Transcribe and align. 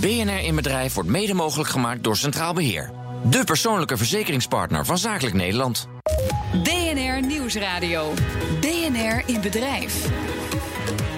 BNR 0.00 0.44
in 0.44 0.54
Bedrijf 0.54 0.94
wordt 0.94 1.08
mede 1.08 1.34
mogelijk 1.34 1.68
gemaakt 1.68 2.04
door 2.04 2.16
Centraal 2.16 2.52
Beheer. 2.52 2.90
De 3.30 3.44
persoonlijke 3.44 3.96
verzekeringspartner 3.96 4.84
van 4.84 4.98
Zakelijk 4.98 5.34
Nederland. 5.34 5.88
DNR 6.62 7.26
Nieuwsradio. 7.26 8.12
DNR 8.60 9.22
in 9.26 9.40
Bedrijf. 9.40 10.08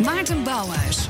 Maarten 0.04 0.42
Bouwhuis. 0.44 1.08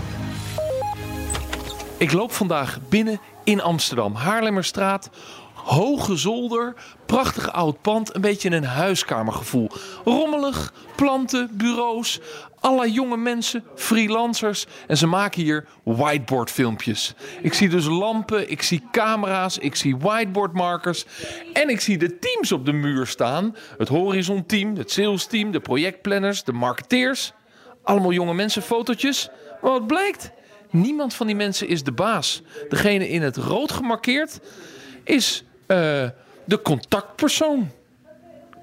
Ik 1.96 2.12
loop 2.12 2.32
vandaag 2.32 2.78
binnen 2.88 3.20
in 3.44 3.62
Amsterdam. 3.62 4.14
Haarlemmerstraat, 4.14 5.10
hoge 5.54 6.16
zolder, 6.16 6.74
prachtig 7.06 7.52
oud 7.52 7.80
pand, 7.80 8.14
een 8.14 8.20
beetje 8.20 8.50
een 8.50 8.64
huiskamergevoel. 8.64 9.70
Rommelig, 10.04 10.72
planten, 10.96 11.50
bureaus, 11.52 12.20
allerlei 12.60 12.92
jonge 12.92 13.16
mensen, 13.16 13.64
freelancers. 13.74 14.66
En 14.86 14.96
ze 14.96 15.06
maken 15.06 15.42
hier 15.42 15.66
whiteboardfilmpjes. 15.82 17.14
Ik 17.42 17.54
zie 17.54 17.68
dus 17.68 17.86
lampen, 17.86 18.50
ik 18.50 18.62
zie 18.62 18.82
camera's, 18.92 19.58
ik 19.58 19.74
zie 19.74 19.96
whiteboardmarkers. 19.96 21.04
En 21.52 21.68
ik 21.68 21.80
zie 21.80 21.98
de 21.98 22.18
teams 22.18 22.52
op 22.52 22.64
de 22.66 22.72
muur 22.72 23.06
staan. 23.06 23.56
Het 23.78 23.88
Horizon 23.88 24.46
team, 24.46 24.76
het 24.76 24.90
sales 24.90 25.26
team, 25.26 25.50
de 25.50 25.60
projectplanners, 25.60 26.44
de 26.44 26.52
marketeers. 26.52 27.32
Allemaal 27.82 28.12
jonge 28.12 28.34
mensen, 28.34 28.62
fotootjes. 28.62 29.28
Maar 29.62 29.70
wat 29.70 29.86
blijkt? 29.86 30.30
Niemand 30.70 31.14
van 31.14 31.26
die 31.26 31.36
mensen 31.36 31.68
is 31.68 31.82
de 31.82 31.92
baas. 31.92 32.42
Degene 32.68 33.08
in 33.08 33.22
het 33.22 33.36
rood 33.36 33.72
gemarkeerd 33.72 34.40
is 35.04 35.44
uh, 35.66 35.76
de 36.44 36.62
contactpersoon. 36.62 37.70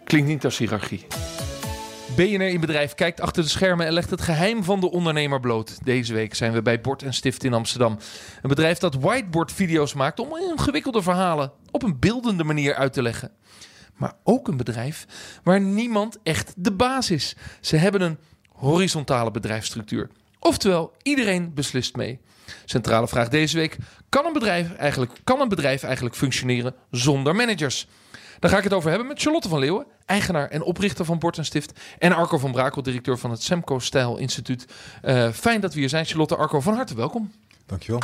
Klinkt 0.04 0.27
niet 0.27 0.45
als 0.45 0.57
hiërarchie. 0.57 1.05
BNR 2.17 2.48
in 2.48 2.59
Bedrijf 2.59 2.94
kijkt 2.94 3.21
achter 3.21 3.44
de 3.44 3.49
schermen 3.49 3.85
en 3.85 3.94
legt 3.94 4.09
het 4.09 4.21
geheim 4.21 4.63
van 4.63 4.80
de 4.80 4.91
ondernemer 4.91 5.39
bloot. 5.39 5.77
Deze 5.84 6.13
week 6.13 6.35
zijn 6.35 6.52
we 6.52 6.62
bij 6.62 6.81
Bord 6.81 7.03
en 7.03 7.13
Stift 7.13 7.43
in 7.43 7.53
Amsterdam. 7.53 7.98
Een 8.41 8.49
bedrijf 8.49 8.77
dat 8.77 8.95
whiteboard-video's 8.95 9.93
maakt 9.93 10.20
om 10.20 10.38
ingewikkelde 10.38 11.02
verhalen 11.02 11.52
op 11.71 11.84
een 11.84 11.99
beeldende 11.99 12.43
manier 12.43 12.76
uit 12.76 12.93
te 12.93 13.01
leggen. 13.01 13.32
Maar 13.95 14.13
ook 14.23 14.48
een 14.48 14.57
bedrijf 14.57 15.05
waar 15.43 15.62
niemand 15.62 16.18
echt 16.23 16.54
de 16.55 16.71
baas 16.71 17.12
is. 17.12 17.35
Ze 17.62 17.76
hebben 17.76 18.01
een 18.01 18.18
horizontale 18.48 19.32
bedrijfsstructuur. 19.32 20.10
Oftewel, 20.40 20.93
iedereen 21.01 21.54
beslist 21.54 21.95
mee. 21.95 22.20
Centrale 22.65 23.07
vraag 23.07 23.29
deze 23.29 23.57
week: 23.57 23.77
kan 24.10 24.26
een 24.26 24.34
bedrijf 24.34 24.76
eigenlijk, 24.76 25.12
kan 25.23 25.41
een 25.41 25.49
bedrijf 25.49 25.84
eigenlijk 25.84 26.15
functioneren 26.15 26.76
zonder 26.91 27.35
managers? 27.35 27.88
Daar 28.40 28.52
ga 28.52 28.57
ik 28.57 28.63
het 28.63 28.74
over 28.74 28.90
hebben 28.90 29.07
met 29.07 29.21
Charlotte 29.21 29.49
van 29.49 29.60
Leeuwen, 29.60 29.85
eigenaar 30.05 30.49
en 30.49 30.62
oprichter 30.62 31.05
van 31.05 31.20
Bord 31.20 31.38
en 31.38 31.46
Stift. 31.46 31.80
En 31.99 32.13
Arco 32.13 32.38
van 32.38 32.52
Brakel, 32.52 32.82
directeur 32.82 33.18
van 33.18 33.32
het 33.32 33.44
Semco 33.44 33.79
Stijl 33.79 34.18
Instituut. 34.18 34.66
Uh, 35.04 35.29
fijn 35.29 35.62
dat 35.62 35.74
we 35.74 35.79
hier 35.79 35.90
zijn. 35.90 36.05
Charlotte, 36.05 36.35
Arco, 36.35 36.60
van 36.60 36.76
harte 36.76 36.96
welkom. 36.96 37.32
Dankjewel. 37.66 38.02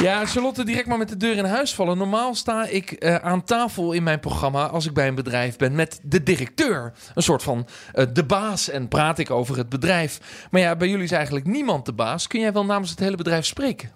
Ja, 0.00 0.26
Charlotte, 0.26 0.64
direct 0.64 0.86
maar 0.86 0.98
met 0.98 1.08
de 1.08 1.16
deur 1.16 1.36
in 1.36 1.44
huis 1.44 1.74
vallen. 1.74 1.98
Normaal 1.98 2.34
sta 2.34 2.66
ik 2.66 3.04
uh, 3.04 3.14
aan 3.14 3.44
tafel 3.44 3.92
in 3.92 4.02
mijn 4.02 4.20
programma 4.20 4.66
als 4.66 4.86
ik 4.86 4.92
bij 4.92 5.08
een 5.08 5.14
bedrijf 5.14 5.56
ben 5.56 5.74
met 5.74 6.00
de 6.02 6.22
directeur. 6.22 6.92
Een 7.14 7.22
soort 7.22 7.42
van 7.42 7.66
uh, 7.94 8.04
de 8.12 8.24
baas 8.24 8.68
en 8.68 8.88
praat 8.88 9.18
ik 9.18 9.30
over 9.30 9.56
het 9.56 9.68
bedrijf. 9.68 10.20
Maar 10.50 10.60
ja, 10.60 10.76
bij 10.76 10.88
jullie 10.88 11.04
is 11.04 11.10
eigenlijk 11.10 11.46
niemand 11.46 11.86
de 11.86 11.92
baas. 11.92 12.26
Kun 12.26 12.40
jij 12.40 12.52
wel 12.52 12.64
namens 12.64 12.90
het 12.90 12.98
hele 12.98 13.16
bedrijf 13.16 13.46
spreken? 13.46 13.90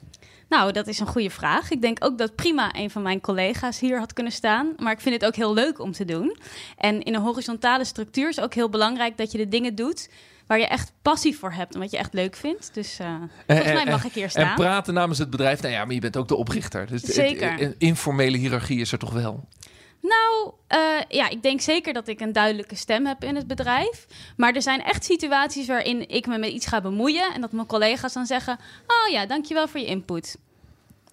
Nou, 0.52 0.72
dat 0.72 0.86
is 0.86 0.98
een 0.98 1.06
goede 1.06 1.30
vraag. 1.30 1.70
Ik 1.70 1.80
denk 1.80 2.04
ook 2.04 2.18
dat 2.18 2.34
prima 2.34 2.74
een 2.74 2.90
van 2.90 3.02
mijn 3.02 3.20
collega's 3.20 3.80
hier 3.80 3.98
had 3.98 4.12
kunnen 4.12 4.32
staan. 4.32 4.72
Maar 4.78 4.92
ik 4.92 5.00
vind 5.00 5.14
het 5.14 5.24
ook 5.24 5.34
heel 5.34 5.54
leuk 5.54 5.78
om 5.78 5.92
te 5.92 6.04
doen. 6.04 6.36
En 6.76 7.02
in 7.02 7.14
een 7.14 7.20
horizontale 7.20 7.84
structuur 7.84 8.28
is 8.28 8.40
ook 8.40 8.54
heel 8.54 8.68
belangrijk 8.68 9.16
dat 9.16 9.32
je 9.32 9.38
de 9.38 9.48
dingen 9.48 9.74
doet 9.74 10.08
waar 10.46 10.58
je 10.58 10.66
echt 10.66 10.92
passie 11.02 11.36
voor 11.38 11.52
hebt 11.52 11.74
en 11.74 11.80
wat 11.80 11.90
je 11.90 11.96
echt 11.96 12.14
leuk 12.14 12.36
vindt. 12.36 12.70
Dus 12.74 13.00
uh, 13.00 13.14
volgens 13.46 13.72
mij 13.72 13.84
mag 13.84 14.04
ik 14.04 14.12
hier 14.12 14.30
staan. 14.30 14.48
En 14.48 14.54
praten 14.54 14.94
namens 14.94 15.18
het 15.18 15.30
bedrijf. 15.30 15.62
Nou 15.62 15.74
ja, 15.74 15.84
maar 15.84 15.94
je 15.94 16.00
bent 16.00 16.16
ook 16.16 16.28
de 16.28 16.36
oprichter. 16.36 16.86
Dus 16.86 17.02
Zeker. 17.02 17.62
Een 17.62 17.74
informele 17.78 18.36
hiërarchie 18.36 18.80
is 18.80 18.92
er 18.92 18.98
toch 18.98 19.12
wel? 19.12 19.48
Nou, 20.02 20.52
uh, 20.68 21.00
ja, 21.08 21.28
ik 21.28 21.42
denk 21.42 21.60
zeker 21.60 21.92
dat 21.92 22.08
ik 22.08 22.20
een 22.20 22.32
duidelijke 22.32 22.76
stem 22.76 23.06
heb 23.06 23.24
in 23.24 23.36
het 23.36 23.46
bedrijf. 23.46 24.06
Maar 24.36 24.54
er 24.54 24.62
zijn 24.62 24.82
echt 24.82 25.04
situaties 25.04 25.66
waarin 25.66 26.08
ik 26.08 26.26
me 26.26 26.38
met 26.38 26.50
iets 26.50 26.66
ga 26.66 26.80
bemoeien... 26.80 27.34
en 27.34 27.40
dat 27.40 27.52
mijn 27.52 27.66
collega's 27.66 28.12
dan 28.12 28.26
zeggen... 28.26 28.58
oh 28.86 29.12
ja, 29.12 29.26
dankjewel 29.26 29.68
voor 29.68 29.80
je 29.80 29.86
input. 29.86 30.36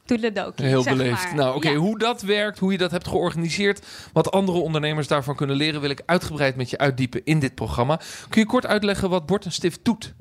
Toedeledokie, 0.05 0.65
Heel 0.65 0.81
zeg 0.81 0.97
beleefd. 0.97 1.23
maar. 1.23 1.35
Nou, 1.35 1.55
oké, 1.55 1.69
Ja. 1.69 1.75
hoe 1.75 1.97
dat 1.97 2.21
werkt, 2.21 2.59
hoe 2.59 2.71
je 2.71 2.77
dat 2.77 2.91
hebt 2.91 3.07
georganiseerd... 3.07 3.85
wat 4.13 4.31
andere 4.31 4.57
ondernemers 4.57 5.07
daarvan 5.07 5.35
kunnen 5.35 5.55
leren... 5.55 5.81
wil 5.81 5.89
ik 5.89 6.01
uitgebreid 6.05 6.55
met 6.55 6.69
je 6.69 6.77
uitdiepen 6.77 7.21
in 7.23 7.39
dit 7.39 7.55
programma. 7.55 7.99
Kun 8.29 8.41
je 8.41 8.47
kort 8.47 8.65
uitleggen 8.65 9.09
wat 9.09 9.25
Bord 9.25 9.45
en 9.45 9.51
Stift 9.51 9.79
doet? 9.83 10.13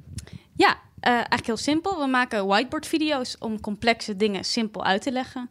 Ja, 0.57 0.79
eh, 1.01 1.13
eigenlijk 1.13 1.47
heel 1.47 1.57
simpel. 1.57 1.99
We 1.99 2.07
maken 2.07 2.47
whiteboard-video's 2.47 3.37
om 3.39 3.61
complexe 3.61 4.17
dingen 4.17 4.45
simpel 4.45 4.85
uit 4.85 5.03
te 5.03 5.13
leggen. 5.13 5.51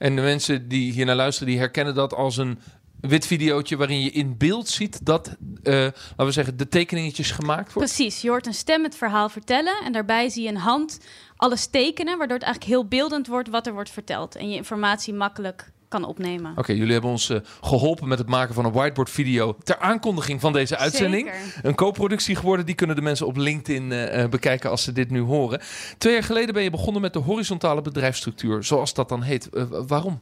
En 0.00 0.16
de 0.16 0.22
mensen 0.22 0.68
die 0.68 0.92
hier 0.92 1.06
naar 1.06 1.16
luisteren, 1.16 1.48
die 1.48 1.58
herkennen 1.58 1.94
dat 1.94 2.14
als 2.14 2.36
een 2.36 2.58
wit 3.00 3.26
videootje 3.26 3.76
waarin 3.76 4.00
je 4.00 4.10
in 4.10 4.36
beeld 4.36 4.68
ziet 4.68 5.06
dat, 5.06 5.36
eh, 5.62 5.74
laten 5.74 6.24
we 6.24 6.30
zeggen, 6.30 6.56
de 6.56 6.68
tekeningetjes 6.68 7.30
gemaakt 7.30 7.72
wordt. 7.72 7.92
Precies, 7.92 8.20
je 8.20 8.28
hoort 8.28 8.46
een 8.46 8.54
stem 8.54 8.82
het 8.82 8.96
verhaal 8.96 9.28
vertellen 9.28 9.82
en 9.84 9.92
daarbij 9.92 10.28
zie 10.28 10.42
je 10.42 10.48
een 10.48 10.56
hand 10.56 10.98
alles 11.36 11.66
tekenen, 11.66 12.18
waardoor 12.18 12.36
het 12.36 12.46
eigenlijk 12.46 12.74
heel 12.74 12.88
beeldend 12.88 13.26
wordt 13.26 13.48
wat 13.48 13.66
er 13.66 13.72
wordt 13.72 13.90
verteld 13.90 14.36
en 14.36 14.50
je 14.50 14.56
informatie 14.56 15.14
makkelijk 15.14 15.70
kan 15.90 16.04
opnemen. 16.04 16.52
Oké, 16.56 16.72
jullie 16.72 16.92
hebben 16.92 17.10
ons 17.10 17.28
eh, 17.28 17.38
geholpen 17.60 18.08
met 18.08 18.18
het 18.18 18.28
maken 18.28 18.54
van 18.54 18.64
een 18.64 18.72
whiteboard 18.72 19.10
video 19.10 19.56
ter 19.62 19.78
aankondiging 19.78 20.40
van 20.40 20.52
deze 20.52 20.76
uitzending. 20.76 21.30
Zeker. 21.32 21.68
Een 21.68 21.74
co-productie 21.74 22.36
geworden, 22.36 22.66
die 22.66 22.74
kunnen 22.74 22.96
de 22.96 23.02
mensen 23.02 23.26
op 23.26 23.36
LinkedIn 23.36 23.92
eh, 23.92 24.22
eh, 24.22 24.30
bekijken 24.30 24.70
als 24.70 24.82
ze 24.82 24.92
dit 24.92 25.10
nu 25.10 25.20
horen. 25.20 25.60
Twee 25.98 26.12
jaar 26.12 26.22
geleden 26.22 26.54
ben 26.54 26.62
je 26.62 26.70
begonnen 26.70 27.02
met 27.02 27.12
de 27.12 27.18
horizontale 27.18 27.82
bedrijfsstructuur, 27.82 28.64
zoals 28.64 28.94
dat 28.94 29.08
dan 29.08 29.22
heet. 29.22 29.48
Waarom? 29.86 30.20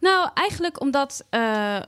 Nou, 0.00 0.28
eigenlijk 0.34 0.80
omdat 0.80 1.24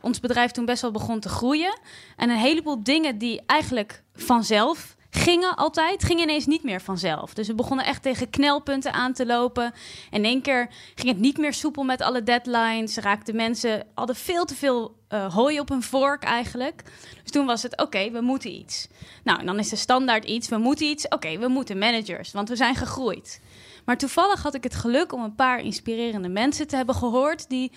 ons 0.00 0.20
bedrijf 0.20 0.50
toen 0.50 0.64
best 0.64 0.82
wel 0.82 0.90
begon 0.90 1.20
te 1.20 1.28
groeien. 1.28 1.78
En 2.16 2.30
een 2.30 2.36
heleboel 2.36 2.82
dingen 2.82 3.18
die 3.18 3.40
eigenlijk 3.46 4.02
vanzelf 4.14 4.96
gingen 5.10 5.56
altijd, 5.56 6.04
gingen 6.04 6.22
ineens 6.22 6.46
niet 6.46 6.62
meer 6.62 6.80
vanzelf. 6.80 7.34
Dus 7.34 7.46
we 7.46 7.54
begonnen 7.54 7.84
echt 7.84 8.02
tegen 8.02 8.30
knelpunten 8.30 8.92
aan 8.92 9.12
te 9.12 9.26
lopen. 9.26 9.72
In 10.10 10.24
één 10.24 10.42
keer 10.42 10.68
ging 10.94 11.08
het 11.08 11.18
niet 11.18 11.38
meer 11.38 11.52
soepel 11.52 11.82
met 11.82 12.00
alle 12.00 12.22
deadlines. 12.22 12.96
Raakten 12.96 13.36
mensen, 13.36 13.86
hadden 13.94 14.16
veel 14.16 14.44
te 14.44 14.54
veel 14.54 14.96
eh, 15.08 15.34
hooi 15.34 15.60
op 15.60 15.68
hun 15.68 15.82
vork 15.82 16.22
eigenlijk. 16.22 16.82
Dus 17.22 17.30
toen 17.30 17.46
was 17.46 17.62
het, 17.62 17.80
oké, 17.80 18.10
we 18.10 18.20
moeten 18.20 18.52
iets. 18.52 18.88
Nou, 19.24 19.40
en 19.40 19.46
dan 19.46 19.58
is 19.58 19.68
de 19.68 19.76
standaard 19.76 20.24
iets, 20.24 20.48
we 20.48 20.56
moeten 20.56 20.86
iets. 20.86 21.08
Oké, 21.08 21.38
we 21.38 21.48
moeten 21.48 21.78
managers, 21.78 22.32
want 22.32 22.48
we 22.48 22.56
zijn 22.56 22.74
gegroeid. 22.74 23.40
Maar 23.84 23.98
toevallig 23.98 24.42
had 24.42 24.54
ik 24.54 24.62
het 24.62 24.74
geluk 24.74 25.12
om 25.12 25.22
een 25.22 25.34
paar 25.34 25.60
inspirerende 25.60 26.28
mensen 26.28 26.66
te 26.66 26.76
hebben 26.76 26.94
gehoord... 26.94 27.48
die 27.48 27.72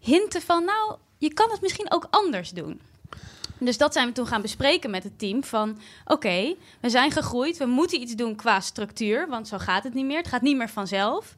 hinten 0.00 0.42
van, 0.42 0.64
nou, 0.64 0.96
je 1.18 1.34
kan 1.34 1.50
het 1.50 1.60
misschien 1.60 1.90
ook 1.92 2.06
anders 2.10 2.50
doen. 2.50 2.80
Dus 3.60 3.78
dat 3.78 3.92
zijn 3.92 4.06
we 4.06 4.12
toen 4.12 4.26
gaan 4.26 4.42
bespreken 4.42 4.90
met 4.90 5.02
het 5.02 5.18
team. 5.18 5.44
Van 5.44 5.78
oké, 6.04 6.54
we 6.80 6.90
zijn 6.90 7.10
gegroeid. 7.10 7.56
We 7.56 7.66
moeten 7.66 8.00
iets 8.00 8.14
doen 8.14 8.36
qua 8.36 8.60
structuur. 8.60 9.26
Want 9.28 9.48
zo 9.48 9.58
gaat 9.58 9.84
het 9.84 9.94
niet 9.94 10.06
meer. 10.06 10.18
Het 10.18 10.28
gaat 10.28 10.42
niet 10.42 10.56
meer 10.56 10.68
vanzelf. 10.68 11.34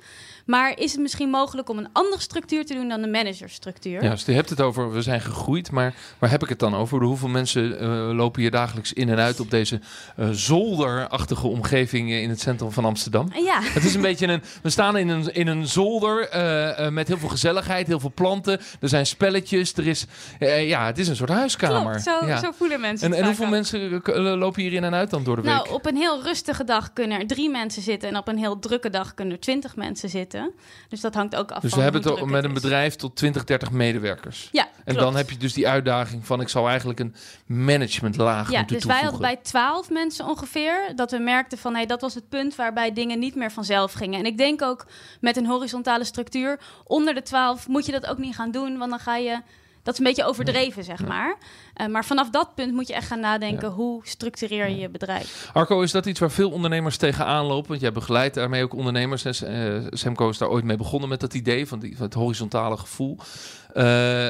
Maar 0.46 0.78
is 0.78 0.92
het 0.92 1.00
misschien 1.00 1.28
mogelijk 1.30 1.68
om 1.68 1.78
een 1.78 1.88
andere 1.92 2.22
structuur 2.22 2.66
te 2.66 2.74
doen 2.74 2.88
dan 2.88 3.00
de 3.02 3.08
managerstructuur? 3.08 4.02
Ja, 4.02 4.10
dus 4.10 4.24
je 4.24 4.32
hebt 4.32 4.50
het 4.50 4.60
over, 4.60 4.92
we 4.92 5.02
zijn 5.02 5.20
gegroeid, 5.20 5.70
maar 5.70 5.94
waar 6.18 6.30
heb 6.30 6.42
ik 6.42 6.48
het 6.48 6.58
dan 6.58 6.74
over? 6.74 7.02
Hoeveel 7.02 7.28
mensen 7.28 7.78
eh, 7.78 7.88
lopen 8.12 8.40
hier 8.40 8.50
dagelijks 8.50 8.92
in 8.92 9.08
en 9.08 9.18
uit 9.18 9.40
op 9.40 9.50
deze 9.50 9.80
eh, 10.16 10.28
zolderachtige 10.30 11.46
omgeving 11.46 12.10
eh, 12.10 12.22
in 12.22 12.28
het 12.28 12.40
centrum 12.40 12.72
van 12.72 12.84
Amsterdam? 12.84 13.28
Ja. 13.44 13.60
Het 13.62 13.84
is 13.84 13.94
een 13.94 14.00
beetje 14.00 14.26
een. 14.26 14.42
We 14.62 14.70
staan 14.70 14.96
in 14.96 15.08
een, 15.08 15.34
in 15.34 15.46
een 15.46 15.66
zolder 15.66 16.28
eh, 16.28 16.86
eh, 16.86 16.92
met 16.92 17.08
heel 17.08 17.18
veel 17.18 17.28
gezelligheid, 17.28 17.86
heel 17.86 18.00
veel 18.00 18.12
planten. 18.14 18.60
Er 18.80 18.88
zijn 18.88 19.06
spelletjes. 19.06 19.72
Er 19.76 19.86
is. 19.86 20.06
eh, 20.38 20.68
ja, 20.68 20.86
het 20.86 20.98
is 20.98 21.08
een 21.08 21.16
soort 21.16 21.30
huiskamer. 21.30 21.92
Klopt, 21.92 22.04
zo, 22.18 22.26
ja. 22.26 22.38
zo 22.38 22.50
voelen 22.50 22.80
mensen 22.80 23.12
En, 23.12 23.24
hoeveel 23.24 23.44
ook. 23.44 23.50
mensen 23.50 24.02
lopen 24.38 24.62
hier 24.62 24.72
in 24.72 24.84
en 24.84 24.94
uit 24.94 25.10
dan 25.10 25.24
door 25.24 25.36
de 25.36 25.42
week? 25.42 25.52
Nou, 25.52 25.70
op 25.70 25.86
een 25.86 25.96
heel 25.96 26.22
rustige 26.22 26.64
dag 26.64 26.92
kunnen 26.92 27.20
er 27.20 27.26
drie 27.26 27.50
mensen 27.50 27.82
zitten. 27.82 28.08
En 28.08 28.16
op 28.16 28.28
een 28.28 28.38
heel 28.38 28.58
drukke 28.58 28.90
dag 28.90 29.14
kunnen 29.14 29.34
er 29.34 29.40
twintig 29.40 29.76
mensen 29.76 30.08
zitten. 30.08 30.52
Dus 30.88 31.00
dat 31.00 31.14
hangt 31.14 31.36
ook 31.36 31.50
af 31.50 31.60
dus 31.60 31.70
van 31.70 31.78
we 31.78 31.84
hebben 31.84 32.14
het 32.14 32.24
met 32.24 32.44
een 32.44 32.54
bedrijf 32.54 32.96
tot 32.96 33.16
20, 33.16 33.44
30 33.44 33.70
medewerkers. 33.70 34.48
Ja, 34.52 34.64
En 34.64 34.70
klopt. 34.84 34.98
dan 34.98 35.16
heb 35.16 35.30
je 35.30 35.36
dus 35.36 35.52
die 35.52 35.68
uitdaging 35.68 36.26
van 36.26 36.40
ik 36.40 36.48
zou 36.48 36.68
eigenlijk 36.68 37.00
een 37.00 37.14
managementlaag 37.46 38.50
Ja, 38.50 38.58
moeten 38.58 38.76
dus 38.76 38.84
wij 38.84 39.00
hadden 39.02 39.20
bij 39.20 39.36
twaalf 39.36 39.90
mensen 39.90 40.26
ongeveer 40.26 40.92
dat 40.94 41.10
we 41.10 41.18
merkten 41.18 41.58
van 41.58 41.74
hey, 41.74 41.86
dat 41.86 42.00
was 42.00 42.14
het 42.14 42.28
punt 42.28 42.56
waarbij 42.56 42.92
dingen 42.92 43.18
niet 43.18 43.34
meer 43.34 43.52
vanzelf 43.52 43.92
gingen. 43.92 44.18
En 44.18 44.26
ik 44.26 44.38
denk 44.38 44.62
ook 44.62 44.86
met 45.20 45.36
een 45.36 45.46
horizontale 45.46 46.04
structuur 46.04 46.60
onder 46.84 47.14
de 47.14 47.22
twaalf 47.22 47.68
moet 47.68 47.86
je 47.86 47.92
dat 47.92 48.06
ook 48.06 48.18
niet 48.18 48.34
gaan 48.34 48.50
doen, 48.50 48.78
want 48.78 48.90
dan 48.90 49.00
ga 49.00 49.16
je 49.16 49.40
dat 49.82 49.92
is 49.92 50.00
een 50.00 50.06
beetje 50.06 50.24
overdreven, 50.24 50.84
zeg 50.84 51.06
maar. 51.06 51.36
Uh, 51.80 51.86
maar 51.86 52.04
vanaf 52.04 52.30
dat 52.30 52.54
punt 52.54 52.72
moet 52.72 52.86
je 52.86 52.94
echt 52.94 53.06
gaan 53.06 53.20
nadenken... 53.20 53.70
hoe 53.70 54.00
structureer 54.06 54.68
je 54.68 54.76
je 54.76 54.88
bedrijf? 54.88 55.50
Arco, 55.52 55.82
is 55.82 55.90
dat 55.90 56.06
iets 56.06 56.20
waar 56.20 56.30
veel 56.30 56.50
ondernemers 56.50 56.96
tegenaan 56.96 57.44
lopen? 57.44 57.68
Want 57.68 57.80
jij 57.80 57.92
begeleidt 57.92 58.34
daarmee 58.34 58.62
ook 58.62 58.74
ondernemers. 58.74 59.24
En, 59.42 59.56
uh, 59.56 59.86
Semco 59.90 60.28
is 60.28 60.38
daar 60.38 60.48
ooit 60.48 60.64
mee 60.64 60.76
begonnen 60.76 61.08
met 61.08 61.20
dat 61.20 61.34
idee 61.34 61.66
van, 61.66 61.78
die, 61.78 61.96
van 61.96 62.04
het 62.04 62.14
horizontale 62.14 62.76
gevoel. 62.76 63.16
Uh, 63.18 63.74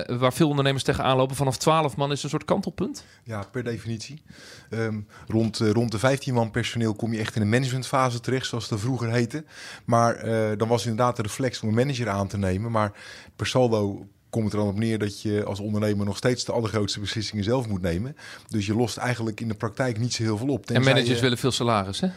waar 0.07 0.33
veel 0.33 0.49
ondernemers 0.49 0.85
tegenaan 0.85 1.17
lopen. 1.17 1.37
Vanaf 1.37 1.57
12 1.57 1.97
man 1.97 2.13
is 2.13 2.23
een 2.23 2.31
soort 2.31 2.45
kantelpunt. 2.45 3.05
Ja, 3.25 3.45
per 3.51 3.65
definitie. 3.65 4.23
Um, 4.71 5.07
rond, 5.29 5.59
rond 5.59 5.93
de 5.93 5.99
15 5.99 6.35
man 6.35 6.51
personeel 6.51 6.95
kom 6.95 7.13
je 7.13 7.19
echt 7.19 7.37
in 7.37 7.43
een 7.43 7.49
managementfase 7.49 8.21
terecht, 8.21 8.47
zoals 8.47 8.71
het 8.71 8.81
vroeger 8.81 9.11
heette. 9.11 9.45
Maar 9.85 10.25
dan 10.57 10.69
was 10.69 10.87
inderdaad 10.87 11.17
de 11.17 11.23
reflex 11.23 11.61
om 11.61 11.69
een 11.69 11.75
manager 11.75 12.09
aan 12.09 12.29
te 12.29 12.39
nemen. 12.39 12.71
Maar 12.71 12.93
per 13.37 13.47
saldo 13.47 14.07
komt 14.31 14.45
het 14.45 14.53
er 14.53 14.59
dan 14.59 14.69
op 14.69 14.79
neer 14.79 14.99
dat 14.99 15.23
je 15.23 15.45
als 15.45 15.61
ondernemer 15.61 16.07
nog 16.07 16.17
steeds 16.17 16.45
de 16.45 16.53
allergrootste 16.53 17.01
beslissingen 17.01 17.45
zelf 17.45 17.69
moet 17.69 17.83
nemen. 17.83 18.17
Dus 18.49 18.67
je 18.67 18.75
lost 18.75 18.97
eigenlijk 18.97 19.41
in 19.41 19.49
de 19.49 19.55
praktijk 19.55 19.99
niet 19.99 20.13
zo 20.13 20.23
heel 20.23 20.37
veel 20.37 20.49
op. 20.49 20.71
En 20.71 20.83
managers 20.83 21.21
willen 21.21 21.39
veel 21.39 21.51
salaris, 21.51 22.01
hè? 22.01 22.09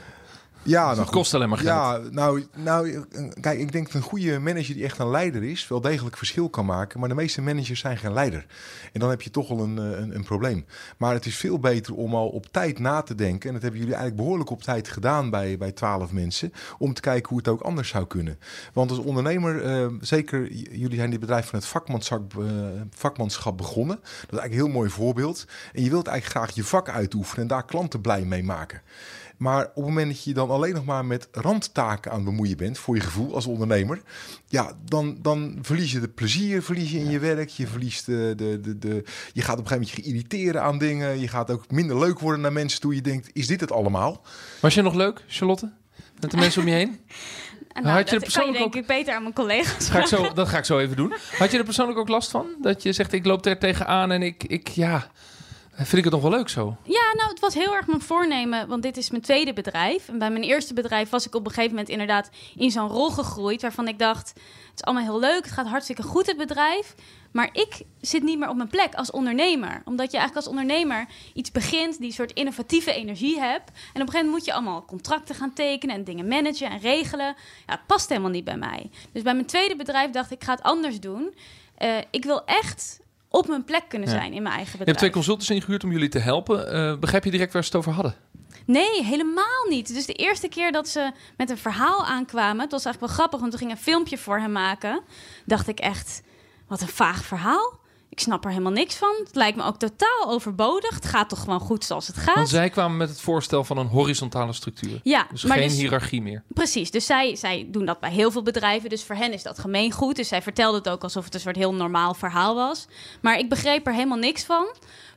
Ja, 0.64 0.86
nou, 0.86 1.00
het 1.00 1.10
kost 1.10 1.34
alleen 1.34 1.50
maar 1.50 1.58
geld. 1.58 1.68
Ja, 1.68 2.10
nou, 2.12 2.46
nou, 2.56 3.06
kijk, 3.42 3.60
ik 3.60 3.72
denk 3.72 3.86
dat 3.86 3.96
een 3.96 4.02
goede 4.02 4.40
manager 4.40 4.74
die 4.74 4.84
echt 4.84 5.00
een 5.00 5.10
leider 5.10 5.44
is, 5.44 5.68
wel 5.68 5.82
degelijk 5.82 6.18
verschil 6.18 6.50
kan 6.50 6.66
maken. 6.66 7.00
Maar 7.00 7.10
de 7.10 7.16
meeste 7.16 7.42
managers 7.42 7.80
zijn 7.80 7.98
geen 7.98 8.14
leider. 8.14 8.46
En 8.94 9.00
dan 9.00 9.10
heb 9.10 9.22
je 9.22 9.30
toch 9.30 9.48
wel 9.48 9.60
een, 9.60 9.78
eh, 9.78 10.00
een, 10.00 10.16
een 10.16 10.24
probleem. 10.24 10.66
Maar 10.98 11.14
het 11.14 11.26
is 11.26 11.36
veel 11.36 11.60
beter 11.60 11.96
om 11.96 12.16
al 12.16 12.28
op 12.28 12.46
tijd 12.52 12.80
na 12.80 13.02
te 13.02 13.16
denken. 13.16 13.48
En 13.48 13.54
dat 13.54 13.62
hebben 13.62 13.80
jullie 13.80 13.96
eigenlijk 13.96 14.24
behoorlijk 14.24 14.50
op 14.50 14.62
tijd 14.62 14.88
gedaan 14.88 15.30
bij, 15.30 15.58
bij 15.58 15.72
12 15.72 16.12
mensen. 16.12 16.54
Om 16.78 16.94
te 16.94 17.02
kijken 17.02 17.30
hoe 17.30 17.38
het 17.38 17.48
ook 17.48 17.62
anders 17.62 17.90
zou 17.90 18.08
kunnen. 18.08 18.40
Want 18.74 18.90
als 18.90 19.00
ondernemer, 19.00 19.66
uh, 19.66 19.88
zeker 20.02 20.52
jullie 20.54 20.98
zijn 20.98 21.10
dit 21.10 21.20
bedrijf 21.20 21.46
van 21.46 21.60
het 21.60 21.68
vakmanschap, 21.68 22.34
uh, 22.40 22.52
vakmanschap 22.90 23.58
begonnen. 23.58 23.96
Dat 23.96 24.06
is 24.06 24.38
eigenlijk 24.38 24.52
een 24.54 24.66
heel 24.66 24.80
mooi 24.80 24.90
voorbeeld. 24.90 25.46
En 25.74 25.84
je 25.84 25.90
wilt 25.90 26.08
eigenlijk 26.08 26.40
graag 26.40 26.56
je 26.56 26.64
vak 26.64 26.90
uitoefenen 26.90 27.42
en 27.42 27.48
daar 27.48 27.66
klanten 27.66 28.02
blij 28.02 28.26
mee 28.26 28.44
maken. 28.44 28.82
Maar 29.44 29.64
op 29.66 29.76
het 29.76 29.86
moment 29.86 30.08
dat 30.08 30.24
je 30.24 30.34
dan 30.34 30.50
alleen 30.50 30.74
nog 30.74 30.86
maar 30.86 31.06
met 31.06 31.28
randtaken 31.32 32.12
aan 32.12 32.18
het 32.18 32.26
bemoeien 32.26 32.58
bent, 32.58 32.78
voor 32.78 32.96
je 32.96 33.02
gevoel 33.02 33.36
als 33.36 33.46
ondernemer, 33.46 34.02
ja, 34.48 34.72
dan, 34.86 35.18
dan 35.22 35.58
verlies 35.62 35.92
je 35.92 36.00
de 36.00 36.08
plezier, 36.08 36.64
verlies 36.64 36.92
je 36.92 37.00
in 37.00 37.10
je 37.10 37.20
werk, 37.20 37.50
je 37.50 37.68
verliest 37.68 38.06
de, 38.06 38.34
de, 38.36 38.60
de, 38.62 38.80
de, 38.80 39.04
je 39.34 39.42
gaat 39.42 39.60
op 39.60 39.64
een 39.64 39.68
gegeven 39.68 39.92
moment 39.92 39.92
je 39.96 40.02
irriteren 40.02 40.62
aan 40.64 40.78
dingen, 40.78 41.20
je 41.20 41.28
gaat 41.28 41.52
ook 41.52 41.72
minder 41.72 42.00
leuk 42.00 42.20
worden 42.20 42.42
naar 42.42 42.54
mensen 42.54 42.82
toe. 42.82 42.96
Je 42.96 43.02
denkt, 43.02 43.30
is 43.34 43.48
dit 43.48 43.60
het 43.60 43.72
allemaal? 43.72 44.22
Was 44.60 44.74
je 44.74 44.82
nog 44.82 44.94
leuk, 44.94 45.24
Charlotte? 45.28 45.72
Met 46.20 46.32
de 46.32 46.38
mensen 46.38 46.62
om 46.62 46.68
je 46.68 46.74
heen? 46.74 47.00
Nou, 47.74 47.88
Had 47.88 48.10
je 48.10 48.20
dat 48.20 48.32
kan 48.32 48.46
je 48.46 48.52
denk 48.52 48.66
ook... 48.66 48.76
ik 48.76 48.88
beter 48.88 49.14
aan 49.14 49.22
mijn 49.22 49.34
collega's 49.34 49.90
ga 49.90 50.00
ik 50.00 50.06
zo, 50.06 50.34
Dat 50.34 50.48
ga 50.48 50.58
ik 50.58 50.66
zo 50.66 50.80
even 50.80 50.96
doen. 50.96 51.14
Had 51.38 51.52
je 51.52 51.58
er 51.58 51.64
persoonlijk 51.64 52.00
ook 52.00 52.08
last 52.08 52.32
van? 52.32 52.46
Dat 52.62 52.84
je 52.84 52.94
zegt, 52.94 53.14
ik 53.14 53.26
loop 53.26 53.46
er 53.46 53.60
tegenaan 53.60 54.12
en 54.12 54.22
ik, 54.22 54.44
ik 54.44 54.68
ja, 54.68 55.08
Vind 55.76 55.94
ik 55.94 56.04
het 56.04 56.14
nog 56.14 56.22
wel 56.22 56.32
leuk 56.32 56.50
zo? 56.50 56.78
Ja, 56.84 57.14
nou, 57.14 57.30
het 57.30 57.40
was 57.40 57.54
heel 57.54 57.76
erg 57.76 57.88
mijn 57.88 58.02
voornemen, 58.02 58.68
want 58.68 58.84
dit 58.84 58.98
is 58.98 59.10
mijn 59.10 59.24
tweede 59.24 59.54
bedrijf. 59.54 60.08
En 60.10 60.18
bij 60.18 60.30
mijn 60.30 60.44
eerste 60.44 60.74
bedrijf 60.74 61.10
was 61.10 61.26
ik 61.26 61.36
op 61.36 61.46
een 61.46 61.52
gegeven 61.52 61.70
moment 61.70 61.90
inderdaad 61.90 62.30
in 62.56 62.72
zo'n 62.72 62.88
rol 62.88 63.10
gegroeid, 63.10 63.62
waarvan 63.62 63.88
ik 63.88 64.00
dacht, 64.00 64.28
het 64.28 64.76
is 64.76 64.84
allemaal 64.84 65.04
heel 65.04 65.20
leuk, 65.20 65.44
het 65.44 65.52
gaat 65.52 65.68
hartstikke 65.68 66.04
goed 66.04 66.26
het 66.26 66.38
bedrijf, 66.38 66.96
maar 67.32 67.50
ik 67.52 67.82
zit 68.02 68.24
niet 68.24 68.40
meer 68.40 68.50
op 68.50 68.56
mijn 68.56 68.70
plek 68.70 68.94
als 68.96 69.12
ondernemer. 69.12 69.82
Omdat 69.86 70.12
je 70.12 70.18
eigenlijk 70.18 70.48
als 70.48 70.56
ondernemer 70.58 71.08
iets 71.34 71.52
begint, 71.52 72.00
die 72.00 72.12
soort 72.12 72.34
innovatieve 72.34 72.94
energie 72.94 73.40
hebt. 73.40 73.70
En 73.70 73.74
op 73.74 73.78
een 73.94 73.94
gegeven 73.94 74.14
moment 74.14 74.32
moet 74.32 74.46
je 74.46 74.54
allemaal 74.54 74.86
contracten 74.86 75.36
gaan 75.36 75.54
tekenen 75.54 75.96
en 75.96 76.04
dingen 76.04 76.28
managen 76.28 76.70
en 76.70 76.80
regelen. 76.80 77.36
Ja, 77.66 77.74
het 77.74 77.86
past 77.88 78.10
helemaal 78.10 78.32
niet 78.32 78.44
bij 78.44 78.58
mij. 78.58 78.90
Dus 79.12 79.22
bij 79.22 79.34
mijn 79.34 79.46
tweede 79.46 79.76
bedrijf 79.76 80.12
dacht 80.12 80.32
ik, 80.32 80.38
ik 80.38 80.44
ga 80.44 80.54
het 80.54 80.64
anders 80.64 81.00
doen. 81.00 81.34
Uh, 81.80 81.98
ik 82.12 82.24
wil 82.24 82.46
echt 82.46 83.00
op 83.34 83.48
mijn 83.48 83.64
plek 83.64 83.84
kunnen 83.88 84.10
zijn 84.10 84.34
in 84.34 84.44
mijn 84.44 84.56
eigen 84.56 84.78
bedrijf. 84.78 84.80
Je 84.80 84.86
hebt 84.86 84.98
twee 84.98 85.10
consultants 85.10 85.50
ingehuurd 85.50 85.84
om 85.84 85.92
jullie 85.92 86.10
te 86.10 86.20
helpen. 86.20 86.76
Uh, 86.76 87.00
begrijp 87.00 87.24
je 87.24 87.32
direct 87.32 87.54
waar 87.54 87.64
ze 87.64 87.68
het 87.68 87.78
over 87.78 87.92
hadden? 87.92 88.16
Nee, 88.66 89.04
helemaal 89.04 89.66
niet. 89.70 89.94
Dus 89.94 90.06
de 90.06 90.14
eerste 90.14 90.48
keer 90.48 90.72
dat 90.72 90.88
ze 90.88 91.12
met 91.38 91.50
een 91.50 91.58
verhaal 91.58 92.06
aankwamen, 92.06 92.62
het 92.62 92.72
was 92.72 92.86
eigenlijk 92.86 93.00
wel 93.00 93.16
grappig, 93.16 93.40
want 93.40 93.52
we 93.52 93.58
gingen 93.58 93.76
een 93.76 93.82
filmpje 93.82 94.18
voor 94.18 94.40
hen 94.40 94.52
maken. 94.52 95.02
Dacht 95.46 95.68
ik 95.68 95.80
echt, 95.80 96.22
wat 96.68 96.82
een 96.82 96.88
vaag 96.88 97.26
verhaal. 97.26 97.80
Ik 98.14 98.20
snap 98.20 98.44
er 98.44 98.50
helemaal 98.50 98.72
niks 98.72 98.96
van. 98.96 99.16
Het 99.24 99.36
lijkt 99.36 99.58
me 99.58 99.64
ook 99.64 99.78
totaal 99.78 100.24
overbodig. 100.26 100.96
Het 100.96 101.06
gaat 101.06 101.30
toch 101.30 101.40
gewoon 101.40 101.60
goed 101.60 101.86
zoals 101.86 102.08
het 102.08 102.18
gaat. 102.18 102.36
Want 102.36 102.50
zij 102.50 102.70
kwamen 102.70 102.98
met 102.98 103.10
het 103.10 103.22
voorstel 103.22 103.64
van 103.64 103.78
een 103.78 103.88
horizontale 103.88 104.54
structuur. 104.54 105.00
Ja, 105.04 105.28
dus 105.32 105.44
geen 105.44 105.62
dus- 105.62 105.78
hiërarchie 105.78 106.22
meer. 106.22 106.44
Precies. 106.48 106.92
Dus 106.92 107.06
zij, 107.06 107.36
zij 107.36 107.68
doen 107.72 107.86
dat 107.86 108.00
bij 108.00 108.12
heel 108.12 108.32
veel 108.32 108.44
bedrijven. 108.44 108.90
Dus 108.90 109.04
voor 109.04 109.16
hen 109.16 109.34
is 109.34 109.44
dat 109.44 109.60
gemeengoed. 109.60 110.16
Dus 110.16 110.28
zij 110.28 110.42
vertelde 110.42 110.78
het 110.78 110.90
ook 110.90 111.04
alsof 111.04 111.26
het 111.26 111.34
een 111.34 111.40
soort 111.40 111.56
heel 111.56 111.74
normaal 111.74 112.14
verhaal 112.14 112.56
was. 112.56 112.88
Maar 113.22 113.38
ik 113.40 113.50
begreep 113.50 113.88
er 113.88 113.94
helemaal 113.94 114.18
niks 114.18 114.44
van 114.44 114.66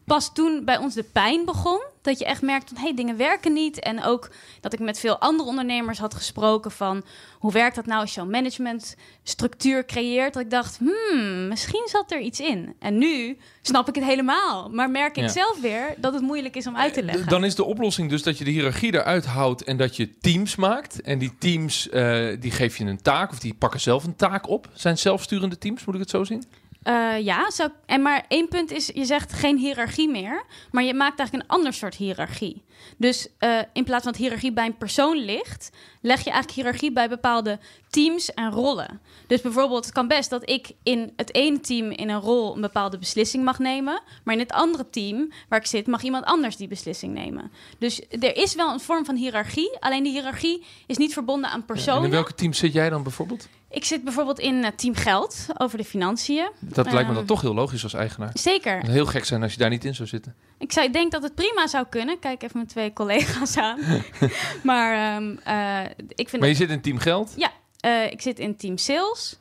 pas 0.06 0.32
toen 0.32 0.64
bij 0.64 0.79
ons 0.79 0.94
de 0.94 1.03
pijn 1.03 1.44
begon, 1.44 1.82
dat 2.03 2.19
je 2.19 2.25
echt 2.25 2.43
merkt 2.43 2.69
van 2.69 2.76
hé, 2.76 2.82
hey, 2.82 2.94
dingen 2.94 3.17
werken 3.17 3.53
niet. 3.53 3.79
En 3.79 4.05
ook 4.05 4.31
dat 4.61 4.73
ik 4.73 4.79
met 4.79 4.99
veel 4.99 5.19
andere 5.19 5.49
ondernemers 5.49 5.99
had 5.99 6.14
gesproken 6.14 6.70
van 6.70 7.05
hoe 7.38 7.53
werkt 7.53 7.76
dat 7.76 7.87
nou 7.87 8.00
als 8.00 8.14
je 8.14 8.20
een 8.20 8.31
managementstructuur 8.31 9.85
creëert. 9.85 10.35
Dat 10.35 10.43
ik 10.43 10.50
dacht, 10.50 10.79
hmm, 10.79 11.49
misschien 11.49 11.88
zat 11.91 12.12
er 12.12 12.20
iets 12.20 12.41
in. 12.41 12.75
En 12.79 12.99
nu 12.99 13.38
snap 13.62 13.88
ik 13.88 13.94
het 13.94 14.05
helemaal. 14.05 14.69
Maar 14.70 14.91
merk 14.91 15.17
ik 15.17 15.29
zelf 15.29 15.61
weer 15.61 15.94
dat 15.97 16.12
het 16.12 16.23
moeilijk 16.23 16.56
is 16.56 16.67
om 16.67 16.76
uit 16.76 16.94
te 16.94 17.00
eh, 17.00 17.06
leggen. 17.06 17.29
Dan 17.29 17.44
is 17.44 17.55
de 17.55 17.64
oplossing 17.64 18.11
dus 18.11 18.23
dat 18.23 18.38
je 18.38 18.44
de 18.44 18.50
hiërarchie 18.50 18.94
eruit 18.94 19.25
houdt 19.25 19.64
en 19.64 19.76
dat 19.76 19.97
je 19.97 20.19
teams 20.19 20.56
maakt. 20.56 21.00
En 21.00 21.19
die 21.19 21.32
teams, 21.38 21.88
uh, 21.93 22.29
die 22.41 22.50
geef 22.50 22.76
je 22.76 22.85
een 22.85 23.02
taak 23.02 23.31
of 23.31 23.38
die 23.38 23.55
pakken 23.55 23.81
zelf 23.81 24.05
een 24.05 24.17
taak 24.17 24.49
op. 24.49 24.69
Zijn 24.73 24.99
zelfsturende 24.99 25.59
teams, 25.59 25.85
moet 25.85 25.94
ik 25.94 26.00
het 26.00 26.11
zo 26.11 26.25
zien? 26.25 26.44
Uh, 26.87 27.21
ja, 27.21 27.50
en 27.87 28.03
maar 28.03 28.25
één 28.29 28.49
punt 28.49 28.71
is, 28.71 28.91
je 28.94 29.05
zegt 29.05 29.33
geen 29.33 29.59
hiërarchie 29.59 30.09
meer, 30.09 30.44
maar 30.71 30.85
je 30.85 30.94
maakt 30.94 31.19
eigenlijk 31.19 31.50
een 31.50 31.56
ander 31.56 31.73
soort 31.73 31.94
hiërarchie. 31.94 32.65
Dus 32.97 33.29
uh, 33.41 33.59
in 33.73 33.85
plaats 33.85 34.03
van 34.03 34.12
dat 34.12 34.21
hiërarchie 34.21 34.53
bij 34.53 34.67
een 34.67 34.77
persoon 34.77 35.17
ligt, 35.17 35.71
leg 36.00 36.19
je 36.19 36.31
eigenlijk 36.31 36.53
hiërarchie 36.53 36.93
bij 36.93 37.09
bepaalde 37.09 37.59
teams 37.91 38.35
en 38.35 38.50
rollen. 38.50 39.00
Dus 39.27 39.41
bijvoorbeeld, 39.41 39.85
het 39.85 39.94
kan 39.94 40.09
best 40.09 40.31
dat 40.31 40.50
ik 40.50 40.73
in 40.83 41.12
het 41.17 41.35
ene 41.35 41.61
team 41.61 41.91
in 41.91 42.09
een 42.09 42.21
rol 42.21 42.55
een 42.55 42.61
bepaalde 42.61 42.99
beslissing 42.99 43.44
mag 43.44 43.59
nemen, 43.59 44.03
maar 44.25 44.35
in 44.35 44.41
het 44.41 44.53
andere 44.53 44.91
team 44.91 45.33
waar 45.49 45.61
ik 45.61 45.67
zit, 45.67 45.87
mag 45.87 46.03
iemand 46.03 46.25
anders 46.25 46.56
die 46.56 46.69
beslissing 46.69 47.15
nemen. 47.15 47.50
Dus 47.79 48.00
er 48.11 48.37
is 48.37 48.55
wel 48.55 48.73
een 48.73 48.81
vorm 48.81 49.05
van 49.05 49.17
hiërarchie, 49.17 49.77
alleen 49.81 50.03
die 50.03 50.12
hiërarchie 50.12 50.65
is 50.87 50.97
niet 50.97 51.12
verbonden 51.12 51.50
aan 51.50 51.65
personen. 51.65 51.99
en 51.99 52.05
in 52.05 52.11
welke 52.11 52.35
team 52.35 52.53
zit 52.53 52.73
jij 52.73 52.91
dan 52.91 53.03
bijvoorbeeld? 53.03 53.49
Ik 53.76 53.84
zit 53.84 54.05
bijvoorbeeld 54.05 54.38
in 54.38 54.55
uh, 54.55 54.67
Team 54.76 54.94
Geld 54.94 55.46
over 55.58 55.78
de 55.78 55.84
financiën. 55.84 56.50
Dat 56.61 56.93
lijkt 56.93 57.08
me 57.08 57.14
dan 57.14 57.17
ehm, 57.17 57.26
toch 57.26 57.40
heel 57.40 57.55
logisch 57.55 57.82
als 57.82 57.94
eigenaar. 57.94 58.31
Zeker. 58.34 58.78
Het 58.78 58.87
heel 58.87 59.06
gek 59.06 59.25
zijn 59.25 59.43
als 59.43 59.52
je 59.52 59.58
daar 59.58 59.70
niet 59.70 59.84
in 59.84 59.94
zou 59.94 60.08
zitten. 60.08 60.34
Ik 60.58 60.73
zou, 60.73 60.90
denk 60.90 61.12
dat 61.12 61.23
het 61.23 61.34
prima 61.34 61.67
zou 61.67 61.87
kunnen. 61.90 62.19
Kijk 62.19 62.43
even 62.43 62.56
mijn 62.56 62.67
twee 62.67 62.93
collega's 62.93 63.56
aan. 63.67 63.78
maar 64.62 65.17
um, 65.17 65.38
uh, 65.46 65.81
ik 66.08 66.28
vind. 66.28 66.40
Maar 66.43 66.49
je 66.50 66.55
zit 66.55 66.70
in 66.70 66.81
Team 66.81 66.99
Geld? 66.99 67.34
Ja, 67.37 67.50
uh, 67.87 68.12
ik 68.12 68.23
zit 68.23 68.38
in 68.38 68.56
Team 68.56 68.76
Sales. 68.76 69.38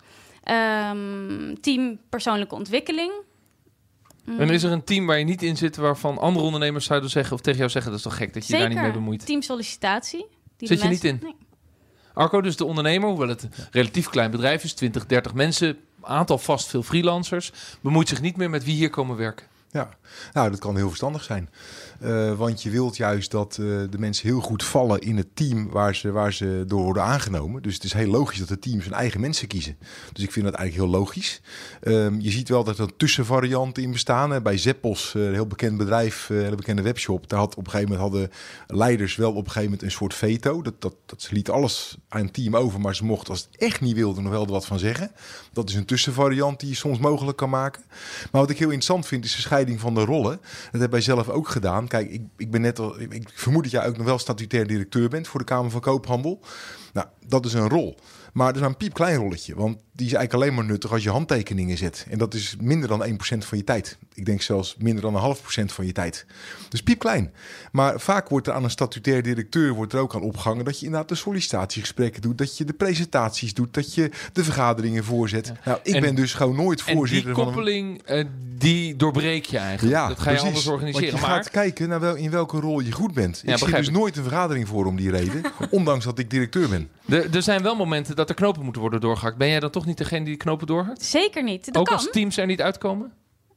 Um, 0.91 1.61
team 1.61 1.99
Persoonlijke 2.09 2.55
Ontwikkeling. 2.55 3.11
Mm. 4.25 4.39
En 4.39 4.49
is 4.49 4.63
er 4.63 4.71
een 4.71 4.83
team 4.83 5.05
waar 5.05 5.19
je 5.19 5.25
niet 5.25 5.43
in 5.43 5.57
zit 5.57 5.75
waarvan 5.75 6.17
andere 6.17 6.45
ondernemers 6.45 6.85
zouden 6.85 7.09
zeggen 7.09 7.33
of 7.33 7.41
tegen 7.41 7.59
jou 7.59 7.71
zeggen 7.71 7.91
dat 7.91 7.99
is 7.99 8.05
toch 8.05 8.17
gek 8.17 8.33
dat 8.33 8.47
je 8.47 8.49
Zeker. 8.49 8.65
daar 8.65 8.75
niet 8.75 8.83
mee 8.83 8.93
bemoeit? 8.93 9.25
Team 9.25 9.41
Sollicitatie. 9.41 10.25
Die 10.57 10.67
zit 10.67 10.81
je 10.81 10.87
niet 10.87 11.03
in? 11.03 11.19
Nee. 11.21 11.35
Arco, 12.15 12.41
dus 12.41 12.57
de 12.57 12.65
ondernemer, 12.65 13.09
hoewel 13.09 13.27
het 13.27 13.43
een 13.43 13.51
relatief 13.71 14.09
klein 14.09 14.31
bedrijf 14.31 14.63
is, 14.63 14.73
20, 14.73 15.05
30 15.05 15.33
mensen, 15.33 15.77
aantal 16.01 16.37
vast 16.37 16.67
veel 16.67 16.83
freelancers, 16.83 17.51
bemoeit 17.81 18.07
zich 18.07 18.21
niet 18.21 18.37
meer 18.37 18.49
met 18.49 18.63
wie 18.63 18.75
hier 18.75 18.89
komen 18.89 19.17
werken. 19.17 19.45
Ja, 19.71 19.89
nou, 20.33 20.49
dat 20.49 20.59
kan 20.59 20.75
heel 20.75 20.87
verstandig 20.87 21.23
zijn. 21.23 21.49
Uh, 22.03 22.33
want 22.33 22.63
je 22.63 22.69
wilt 22.69 22.97
juist 22.97 23.31
dat 23.31 23.57
uh, 23.61 23.83
de 23.89 23.97
mensen 23.97 24.27
heel 24.27 24.39
goed 24.39 24.63
vallen 24.63 24.99
in 24.99 25.17
het 25.17 25.35
team 25.35 25.69
waar 25.69 25.95
ze, 25.95 26.11
waar 26.11 26.33
ze 26.33 26.63
door 26.67 26.83
worden 26.83 27.03
aangenomen. 27.03 27.61
Dus 27.61 27.73
het 27.73 27.83
is 27.83 27.93
heel 27.93 28.09
logisch 28.11 28.39
dat 28.39 28.47
de 28.47 28.59
teams 28.59 28.83
hun 28.83 28.93
eigen 28.93 29.19
mensen 29.19 29.47
kiezen. 29.47 29.77
Dus 30.13 30.23
ik 30.23 30.31
vind 30.31 30.45
dat 30.45 30.53
eigenlijk 30.53 30.89
heel 30.89 30.99
logisch. 30.99 31.41
Um, 31.83 32.21
je 32.21 32.31
ziet 32.31 32.49
wel 32.49 32.63
dat 32.63 32.79
er 32.79 32.95
tussenvarianten 32.95 33.83
in 33.83 33.91
bestaan. 33.91 34.43
Bij 34.43 34.57
Zeppos, 34.57 35.13
uh, 35.17 35.25
een 35.25 35.33
heel 35.33 35.47
bekend 35.47 35.77
bedrijf, 35.77 36.29
een 36.29 36.43
hele 36.43 36.55
bekende 36.55 36.81
webshop. 36.81 37.29
Daar 37.29 37.39
had 37.39 37.55
op 37.55 37.65
een 37.65 37.71
gegeven 37.71 37.91
moment 37.91 38.11
hadden 38.11 38.31
leiders 38.67 39.15
wel 39.15 39.29
op 39.29 39.35
een 39.35 39.43
gegeven 39.43 39.63
moment 39.63 39.81
een 39.81 39.91
soort 39.91 40.13
veto. 40.13 40.61
Dat, 40.61 40.81
dat, 40.81 40.95
dat 41.05 41.21
ze 41.21 41.33
liet 41.33 41.49
alles 41.49 41.97
aan 42.09 42.21
een 42.21 42.31
team 42.31 42.55
over, 42.55 42.81
maar 42.81 42.95
ze 42.95 43.05
mochten 43.05 43.29
als 43.29 43.47
het 43.51 43.61
echt 43.61 43.81
niet 43.81 43.95
wilden 43.95 44.23
nog 44.23 44.31
wel 44.31 44.45
er 44.45 44.51
wat 44.51 44.65
van 44.65 44.79
zeggen. 44.79 45.11
Dat 45.53 45.69
is 45.69 45.75
een 45.75 45.85
tussenvariant 45.85 46.59
die 46.59 46.69
je 46.69 46.75
soms 46.75 46.97
mogelijk 46.97 47.37
kan 47.37 47.49
maken. 47.49 47.83
Maar 48.31 48.41
wat 48.41 48.49
ik 48.49 48.57
heel 48.57 48.69
interessant 48.69 49.07
vind 49.07 49.25
is 49.25 49.35
de 49.35 49.41
scheiding 49.41 49.79
van 49.79 49.93
de 49.93 50.05
rollen. 50.05 50.39
Dat 50.71 50.81
heb 50.81 50.91
wij 50.91 51.01
zelf 51.01 51.29
ook 51.29 51.47
gedaan. 51.47 51.84
Kijk, 51.87 52.09
ik, 52.09 52.21
ik 52.37 52.51
ben 52.51 52.61
net 52.61 52.79
al. 52.79 52.99
Ik 52.99 53.29
vermoed 53.33 53.63
dat 53.63 53.71
jij 53.71 53.87
ook 53.87 53.97
nog 53.97 54.05
wel 54.05 54.17
statutair 54.17 54.67
directeur 54.67 55.09
bent 55.09 55.27
voor 55.27 55.39
de 55.39 55.45
Kamer 55.45 55.71
van 55.71 55.81
Koophandel. 55.81 56.39
Nou, 56.93 57.07
dat 57.27 57.45
is 57.45 57.53
een 57.53 57.69
rol. 57.69 57.95
Maar 58.33 58.45
dat 58.45 58.55
is 58.55 58.61
maar 58.61 58.69
een 58.69 58.77
piepklein 58.77 59.15
rolletje. 59.17 59.55
Want 59.55 59.77
die 59.91 60.05
is 60.05 60.13
eigenlijk 60.13 60.33
alleen 60.33 60.53
maar 60.55 60.65
nuttig 60.71 60.91
als 60.91 61.03
je 61.03 61.09
handtekeningen 61.09 61.77
zet. 61.77 62.05
En 62.09 62.17
dat 62.17 62.33
is 62.33 62.55
minder 62.59 62.89
dan 62.89 63.05
1% 63.09 63.37
van 63.37 63.57
je 63.57 63.63
tijd. 63.63 63.97
Ik 64.13 64.25
denk 64.25 64.41
zelfs 64.41 64.75
minder 64.79 65.01
dan 65.01 65.15
een 65.15 65.21
half 65.21 65.41
procent 65.41 65.71
van 65.71 65.85
je 65.85 65.91
tijd. 65.91 66.25
Dus 66.69 66.83
piepklein. 66.83 67.31
Maar 67.71 67.99
vaak 67.99 68.29
wordt 68.29 68.47
er 68.47 68.53
aan 68.53 68.63
een 68.63 68.69
statutair 68.69 69.23
directeur 69.23 69.73
wordt 69.73 69.93
er 69.93 69.99
ook 69.99 70.15
aan 70.15 70.21
opgehangen... 70.21 70.65
dat 70.65 70.79
je 70.79 70.85
inderdaad 70.85 71.09
de 71.09 71.15
sollicitatiegesprekken 71.15 72.21
doet... 72.21 72.37
dat 72.37 72.57
je 72.57 72.65
de 72.65 72.73
presentaties 72.73 73.53
doet, 73.53 73.73
dat 73.73 73.93
je 73.93 74.11
de 74.33 74.43
vergaderingen 74.43 75.03
voorzet. 75.03 75.51
Nou, 75.65 75.79
ik 75.83 75.93
En- 75.95 76.01
ben 76.01 76.15
dus 76.15 76.33
gewoon 76.33 76.55
nooit 76.55 76.79
En 76.79 76.85
die 76.85 76.95
voorzitter 76.95 77.33
van 77.33 77.39
een... 77.47 77.53
koppeling, 77.53 78.01
eh, 78.01 78.25
die 78.57 78.95
doorbreek 78.95 79.45
je 79.45 79.57
eigenlijk. 79.57 79.95
Ja, 79.97 80.07
dat 80.07 80.19
ga 80.19 80.23
je 80.23 80.29
precies. 80.29 80.47
anders 80.47 80.67
organiseren. 80.67 81.09
Want 81.11 81.21
je 81.21 81.27
Maar 81.27 81.35
gaat 81.37 81.49
kijken 81.51 81.89
naar 81.89 81.99
wel, 81.99 82.15
in 82.15 82.29
welke 82.31 82.59
rol 82.59 82.79
je 82.79 82.91
goed 82.91 83.13
bent. 83.13 83.41
Ja, 83.45 83.51
ik 83.51 83.57
zie 83.57 83.65
begrijp 83.65 83.85
dus 83.85 83.93
nooit 83.93 84.17
een 84.17 84.23
vergadering 84.23 84.67
voor 84.67 84.85
om 84.85 84.95
die 84.95 85.09
reden. 85.11 85.41
ondanks 85.69 86.05
dat 86.05 86.19
ik 86.19 86.29
directeur 86.29 86.69
ben. 86.69 86.89
Er, 87.15 87.35
er 87.35 87.41
zijn 87.41 87.63
wel 87.63 87.75
momenten 87.75 88.15
dat 88.15 88.29
er 88.29 88.35
knopen 88.35 88.63
moeten 88.63 88.81
worden 88.81 89.01
doorgehakt. 89.01 89.37
Ben 89.37 89.49
jij 89.49 89.59
dan 89.59 89.69
toch 89.69 89.85
niet 89.85 89.97
degene 89.97 90.19
die 90.19 90.29
die 90.29 90.37
knopen 90.37 90.67
doorhakt? 90.67 91.03
Zeker 91.03 91.43
niet. 91.43 91.65
Dat 91.65 91.77
Ook 91.77 91.85
kan. 91.85 91.95
als 91.95 92.09
teams 92.11 92.37
er 92.37 92.45
niet 92.45 92.61
uitkomen? 92.61 93.13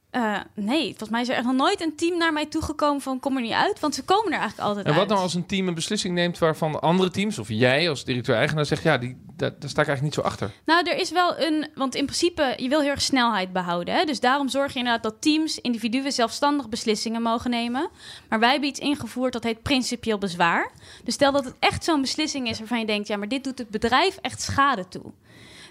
Eh, 0.09 0.37
nee, 0.55 0.87
volgens 0.87 1.09
mij 1.09 1.21
is 1.21 1.29
er 1.29 1.35
echt 1.35 1.45
nog 1.45 1.55
nooit 1.55 1.81
een 1.81 1.95
team 1.95 2.17
naar 2.17 2.33
mij 2.33 2.45
toegekomen 2.45 3.01
van 3.01 3.19
kom 3.19 3.35
er 3.35 3.41
niet 3.41 3.51
uit. 3.51 3.79
Want 3.79 3.95
ze 3.95 4.03
komen 4.03 4.31
er 4.31 4.39
eigenlijk 4.39 4.67
altijd 4.67 4.85
En 4.85 4.91
wat 4.91 4.99
uit. 4.99 5.09
nou 5.09 5.21
als 5.21 5.33
een 5.33 5.45
team 5.45 5.67
een 5.67 5.73
beslissing 5.73 6.13
neemt 6.13 6.37
waarvan 6.37 6.81
andere 6.81 7.09
teams, 7.09 7.39
of 7.39 7.47
jij 7.49 7.89
als 7.89 8.03
directeur-eigenaar 8.03 8.65
zegt, 8.65 8.83
ja, 8.83 8.97
die, 8.97 9.17
daar, 9.35 9.49
daar 9.59 9.69
sta 9.69 9.81
ik 9.81 9.87
eigenlijk 9.87 10.01
niet 10.01 10.13
zo 10.13 10.21
achter. 10.21 10.51
Nou, 10.65 10.89
er 10.89 10.97
is 10.97 11.11
wel 11.11 11.39
een... 11.39 11.67
Want 11.75 11.95
in 11.95 12.05
principe, 12.05 12.53
je 12.57 12.69
wil 12.69 12.81
heel 12.81 12.89
erg 12.89 13.01
snelheid 13.01 13.53
behouden. 13.53 13.93
Hè? 13.93 14.03
Dus 14.03 14.19
daarom 14.19 14.49
zorg 14.49 14.73
je 14.73 14.79
inderdaad 14.79 15.03
dat 15.03 15.21
teams, 15.21 15.59
individuen 15.59 16.11
zelfstandig 16.11 16.69
beslissingen 16.69 17.21
mogen 17.21 17.49
nemen. 17.49 17.89
Maar 18.29 18.39
wij 18.39 18.51
hebben 18.51 18.69
iets 18.69 18.79
ingevoerd 18.79 19.33
dat 19.33 19.43
heet 19.43 19.61
principieel 19.61 20.17
bezwaar. 20.17 20.71
Dus 21.03 21.13
stel 21.13 21.31
dat 21.31 21.45
het 21.45 21.55
echt 21.59 21.83
zo'n 21.83 22.01
beslissing 22.01 22.49
is 22.49 22.59
waarvan 22.59 22.79
je 22.79 22.85
denkt... 22.85 23.07
ja, 23.07 23.17
maar 23.17 23.27
dit 23.27 23.43
doet 23.43 23.57
het 23.57 23.69
bedrijf 23.69 24.17
echt 24.21 24.41
schade 24.41 24.87
toe. 24.87 25.11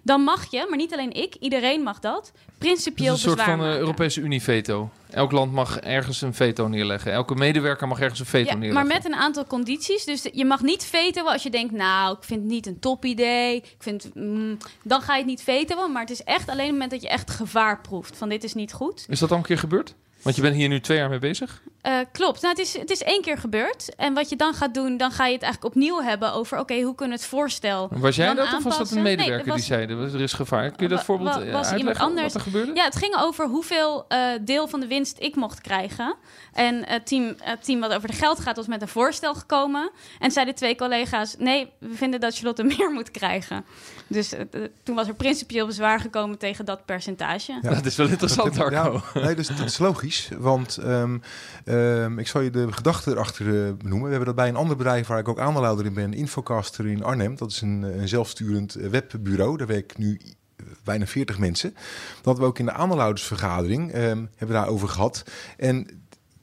Dan 0.08 0.22
mag 0.22 0.50
je, 0.50 0.66
maar 0.68 0.78
niet 0.78 0.92
alleen 0.92 1.12
ik, 1.12 1.34
iedereen 1.34 1.82
mag 1.82 1.98
dat, 1.98 2.26
Het 2.26 2.44
is 2.48 2.58
principieel 2.58 3.12
een 3.12 3.18
soort 3.18 3.42
van 3.42 3.58
maken. 3.58 3.78
Europese 3.78 4.20
Unie-veto. 4.20 4.90
Elk 5.10 5.32
land 5.32 5.52
mag 5.52 5.78
ergens 5.78 6.22
een 6.22 6.34
veto 6.34 6.68
neerleggen. 6.68 7.12
Elke 7.12 7.34
medewerker 7.34 7.88
mag 7.88 8.00
ergens 8.00 8.20
een 8.20 8.26
veto 8.26 8.50
Ja, 8.50 8.56
neerleggen. 8.56 8.86
maar 8.88 8.96
met 8.96 9.04
een 9.04 9.14
aantal 9.14 9.46
condities. 9.46 10.04
Dus 10.04 10.28
je 10.32 10.44
mag 10.44 10.62
niet 10.62 10.84
vetoen 10.84 11.26
als 11.26 11.42
je 11.42 11.50
denkt, 11.50 11.72
nou, 11.72 12.16
ik 12.16 12.24
vind 12.24 12.40
het 12.40 12.50
niet 12.50 12.66
een 12.66 12.78
top 12.78 13.04
idee. 13.04 13.56
Ik 13.56 13.76
vind, 13.78 14.10
mm, 14.14 14.56
dan 14.82 15.00
ga 15.00 15.12
je 15.12 15.18
het 15.18 15.28
niet 15.28 15.42
vetoen. 15.42 15.92
Maar 15.92 16.02
het 16.02 16.10
is 16.10 16.22
echt 16.22 16.48
alleen 16.48 16.64
op 16.64 16.70
het 16.70 16.72
moment 16.72 16.90
dat 16.90 17.02
je 17.02 17.08
echt 17.08 17.30
gevaar 17.30 17.80
proeft. 17.80 18.16
Van 18.16 18.28
dit 18.28 18.44
is 18.44 18.54
niet 18.54 18.72
goed. 18.72 19.06
Is 19.08 19.18
dat 19.18 19.30
al 19.30 19.36
een 19.36 19.42
keer 19.42 19.58
gebeurd? 19.58 19.94
Want 20.22 20.36
je 20.36 20.42
bent 20.42 20.54
hier 20.54 20.68
nu 20.68 20.80
twee 20.80 20.98
jaar 20.98 21.08
mee 21.08 21.18
bezig. 21.18 21.62
Eh, 21.82 21.98
klopt. 22.12 22.42
Nou, 22.42 22.54
het, 22.56 22.66
is, 22.66 22.78
het 22.78 22.90
is 22.90 23.02
één 23.02 23.22
keer 23.22 23.38
gebeurd. 23.38 23.94
En 23.96 24.14
wat 24.14 24.28
je 24.28 24.36
dan 24.36 24.54
gaat 24.54 24.74
doen, 24.74 24.96
dan 24.96 25.10
ga 25.10 25.26
je 25.26 25.32
het 25.32 25.42
eigenlijk 25.42 25.74
opnieuw 25.74 26.02
hebben 26.02 26.32
over... 26.32 26.58
oké, 26.58 26.80
hoe 26.80 26.94
kunnen 26.94 27.16
we 27.16 27.22
het 27.22 27.30
voorstel 27.30 27.88
Was 27.92 28.16
jij 28.16 28.26
dan 28.26 28.36
dat 28.36 28.54
of 28.54 28.62
was 28.62 28.78
dat 28.78 28.90
een 28.90 29.02
Nee, 29.02 29.16
medewerker 29.16 29.54
die 29.54 29.62
zei 29.62 29.86
er 29.86 30.20
is 30.20 30.32
gevaar? 30.32 30.70
Kun 30.70 30.88
je 30.88 30.94
dat 30.94 31.04
voorbeeld 31.04 31.36
eh, 31.36 31.46
iemand 31.46 31.66
uitleggen 31.66 32.04
anders? 32.04 32.32
wat 32.32 32.34
er 32.34 32.40
gebeurde? 32.40 32.74
Ja, 32.74 32.84
het 32.84 32.96
ging 32.96 33.16
over 33.16 33.46
hoeveel 33.46 34.04
eh, 34.08 34.18
deel 34.40 34.68
van 34.68 34.80
de 34.80 34.86
winst 34.86 35.16
ik 35.18 35.36
mocht 35.36 35.60
krijgen. 35.60 36.14
En 36.52 36.86
het 36.86 37.06
team, 37.06 37.34
het 37.38 37.64
team 37.64 37.80
wat 37.80 37.92
over 37.92 38.08
de 38.08 38.14
geld 38.14 38.40
gaat 38.40 38.56
was 38.56 38.66
met 38.66 38.82
een 38.82 38.88
voorstel 38.88 39.34
gekomen. 39.34 39.90
En 40.18 40.30
zeiden 40.30 40.54
twee 40.54 40.76
collega's, 40.76 41.36
nee, 41.38 41.70
we 41.78 41.94
vinden 41.94 42.20
dat 42.20 42.34
Charlotte 42.34 42.62
meer 42.76 42.90
moet 42.90 43.10
krijgen. 43.10 43.64
Dus 44.06 44.32
toen 44.82 44.94
was 44.94 45.08
er 45.08 45.14
principieel 45.14 45.66
bezwaar 45.66 46.00
gekomen 46.00 46.38
tegen 46.38 46.64
dat 46.64 46.84
percentage. 46.84 47.58
Ja. 47.62 47.70
Dat 47.70 47.84
is 47.86 47.96
wel 47.96 48.08
interessant, 48.08 48.56
ja, 48.56 48.90
nee, 49.14 49.24
dat 49.24 49.38
is, 49.38 49.46
dat 49.46 49.66
is 49.66 49.78
logisch. 49.78 50.28
Want 50.38 50.76
ehm, 50.76 51.18
ehm, 51.78 52.18
ik 52.18 52.26
zal 52.26 52.40
je 52.40 52.50
de 52.50 52.72
gedachte 52.72 53.10
erachter 53.10 53.46
eh, 53.46 53.72
benoemen. 53.72 54.04
We 54.04 54.08
hebben 54.08 54.26
dat 54.26 54.34
bij 54.34 54.48
een 54.48 54.56
ander 54.56 54.76
bedrijf 54.76 55.06
waar 55.06 55.18
ik 55.18 55.28
ook 55.28 55.38
aandeelhouder 55.38 55.86
in 55.86 55.94
ben, 55.94 56.14
Infocaster 56.14 56.86
in 56.86 57.04
Arnhem. 57.04 57.36
Dat 57.36 57.50
is 57.50 57.60
een, 57.60 57.82
een 57.82 58.08
zelfsturend 58.08 58.74
eh, 58.74 58.88
webbureau. 58.88 59.56
Daar 59.56 59.66
werk 59.66 59.98
nu 59.98 60.20
eh, 60.56 60.66
bijna 60.84 61.06
40 61.06 61.38
mensen. 61.38 61.74
Dat 62.22 62.38
we 62.38 62.44
ook 62.44 62.58
in 62.58 62.64
de 62.64 62.72
aandeelhoudersvergadering 62.72 63.92
ehm, 63.92 64.24
hebben 64.36 64.56
daarover 64.56 64.88
gehad. 64.88 65.24
En 65.56 65.86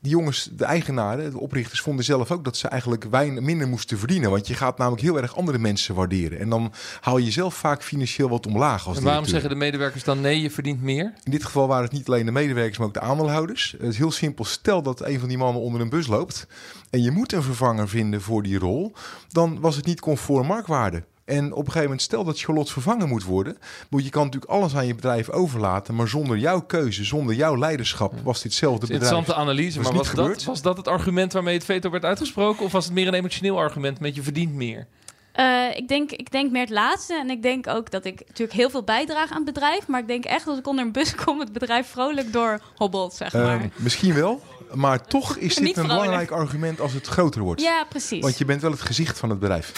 die 0.05 0.13
jongens, 0.13 0.50
de 0.51 0.65
eigenaren, 0.65 1.31
de 1.31 1.39
oprichters, 1.39 1.81
vonden 1.81 2.05
zelf 2.05 2.31
ook 2.31 2.43
dat 2.43 2.57
ze 2.57 2.67
eigenlijk 2.67 3.03
weinig, 3.03 3.43
minder 3.43 3.67
moesten 3.67 3.97
verdienen. 3.97 4.29
Want 4.29 4.47
je 4.47 4.53
gaat 4.53 4.77
namelijk 4.77 5.01
heel 5.01 5.21
erg 5.21 5.38
andere 5.38 5.57
mensen 5.57 5.95
waarderen. 5.95 6.39
En 6.39 6.50
dan 6.50 6.74
haal 7.01 7.17
je 7.17 7.25
jezelf 7.25 7.55
vaak 7.55 7.83
financieel 7.83 8.29
wat 8.29 8.47
omlaag 8.47 8.88
als 8.88 8.97
En 8.97 9.03
waarom 9.03 9.25
zeggen 9.25 9.50
de 9.50 9.55
medewerkers 9.55 10.03
dan 10.03 10.21
nee, 10.21 10.41
je 10.41 10.51
verdient 10.51 10.81
meer? 10.81 11.13
In 11.24 11.31
dit 11.31 11.43
geval 11.43 11.67
waren 11.67 11.83
het 11.83 11.93
niet 11.93 12.07
alleen 12.07 12.25
de 12.25 12.31
medewerkers, 12.31 12.77
maar 12.77 12.88
ook 12.88 12.93
de 12.93 13.00
aandeelhouders. 13.00 13.75
Het 13.77 13.91
is 13.91 13.97
heel 13.97 14.12
simpel. 14.12 14.45
Stel 14.45 14.81
dat 14.81 15.05
een 15.05 15.19
van 15.19 15.29
die 15.29 15.38
mannen 15.38 15.62
onder 15.62 15.81
een 15.81 15.89
bus 15.89 16.07
loopt 16.07 16.47
en 16.89 17.01
je 17.01 17.12
moet 17.12 17.31
een 17.31 17.43
vervanger 17.43 17.89
vinden 17.89 18.21
voor 18.21 18.43
die 18.43 18.59
rol, 18.59 18.93
dan 19.29 19.59
was 19.59 19.75
het 19.75 19.85
niet 19.85 20.00
conform 20.00 20.47
marktwaarde. 20.47 21.03
En 21.25 21.46
op 21.46 21.58
een 21.58 21.65
gegeven 21.65 21.82
moment, 21.82 22.01
stel 22.01 22.24
dat 22.24 22.39
Charlotte 22.39 22.72
vervangen 22.72 23.08
moet 23.08 23.24
worden, 23.24 23.58
moet 23.89 24.03
je 24.03 24.10
kan 24.10 24.25
natuurlijk 24.25 24.51
alles 24.51 24.75
aan 24.75 24.88
je 24.88 24.96
bedrijf 24.96 25.29
overlaten, 25.29 25.96
maar 25.96 26.08
zonder 26.08 26.38
jouw 26.38 26.62
keuze, 26.62 27.03
zonder 27.03 27.36
jouw 27.36 27.58
leiderschap, 27.58 28.13
was 28.24 28.41
ditzelfde 28.41 28.79
bedrijf. 28.79 29.01
Interessante 29.01 29.41
analyse, 29.41 29.77
Was 29.77 29.84
maar 29.84 29.94
niet 29.98 30.01
was 30.01 30.15
dat, 30.15 30.24
gebeurd. 30.24 30.44
was 30.44 30.62
dat 30.62 30.77
het 30.77 30.88
argument 30.88 31.34
waarmee 31.34 31.53
het 31.55 31.65
veto 31.65 31.89
werd 31.89 32.05
uitgesproken? 32.05 32.65
Of 32.65 32.72
was 32.72 32.86
het 32.86 32.94
meer 32.94 33.08
een 33.08 33.13
emotioneel 33.13 33.58
argument 33.58 34.00
met 34.00 34.15
je 34.15 34.24
verdient 34.24 34.53
meer? 34.53 34.88
Eh, 35.32 35.65
ik, 35.75 35.88
denk, 35.88 36.12
ik 36.12 36.32
denk 36.32 36.51
meer 36.51 36.62
het 36.62 36.70
laatste. 36.70 37.13
En 37.20 37.29
ik 37.29 37.41
denk 37.41 37.67
ook 37.67 37.91
dat 37.91 38.05
ik 38.05 38.24
natuurlijk 38.27 38.58
heel 38.58 38.70
veel 38.70 38.84
bijdraag 38.84 39.29
aan 39.29 39.36
het 39.36 39.53
bedrijf. 39.53 39.88
Maar 39.88 40.00
ik 40.00 40.08
denk 40.08 40.25
echt 40.25 40.39
dat 40.39 40.48
als 40.48 40.58
ik 40.58 40.67
onder 40.67 40.86
een 40.86 40.91
bus 40.91 41.15
kom, 41.25 41.39
het 41.39 41.51
bedrijf 41.53 41.88
vrolijk 41.88 42.34
door 42.34 42.60
hobbelt, 42.75 43.13
zeg 43.13 43.34
maar. 43.34 43.60
Ehm, 43.60 43.67
misschien 43.75 44.13
wel, 44.13 44.41
maar 44.74 45.05
toch 45.08 45.38
is 45.38 45.55
dit 45.65 45.77
een 45.77 45.88
belangrijk 45.88 46.32
argument 46.32 46.79
als 46.82 46.94
het 46.94 47.08
groter 47.08 47.41
wordt. 47.41 47.62
ja, 47.62 47.86
precies. 47.89 48.22
Want 48.22 48.38
je 48.38 48.46
bent 48.46 48.62
wel 48.62 48.72
het 48.72 48.82
gezicht 48.82 49.20
van 49.20 49.29
het 49.29 49.39
bedrijf. 49.39 49.72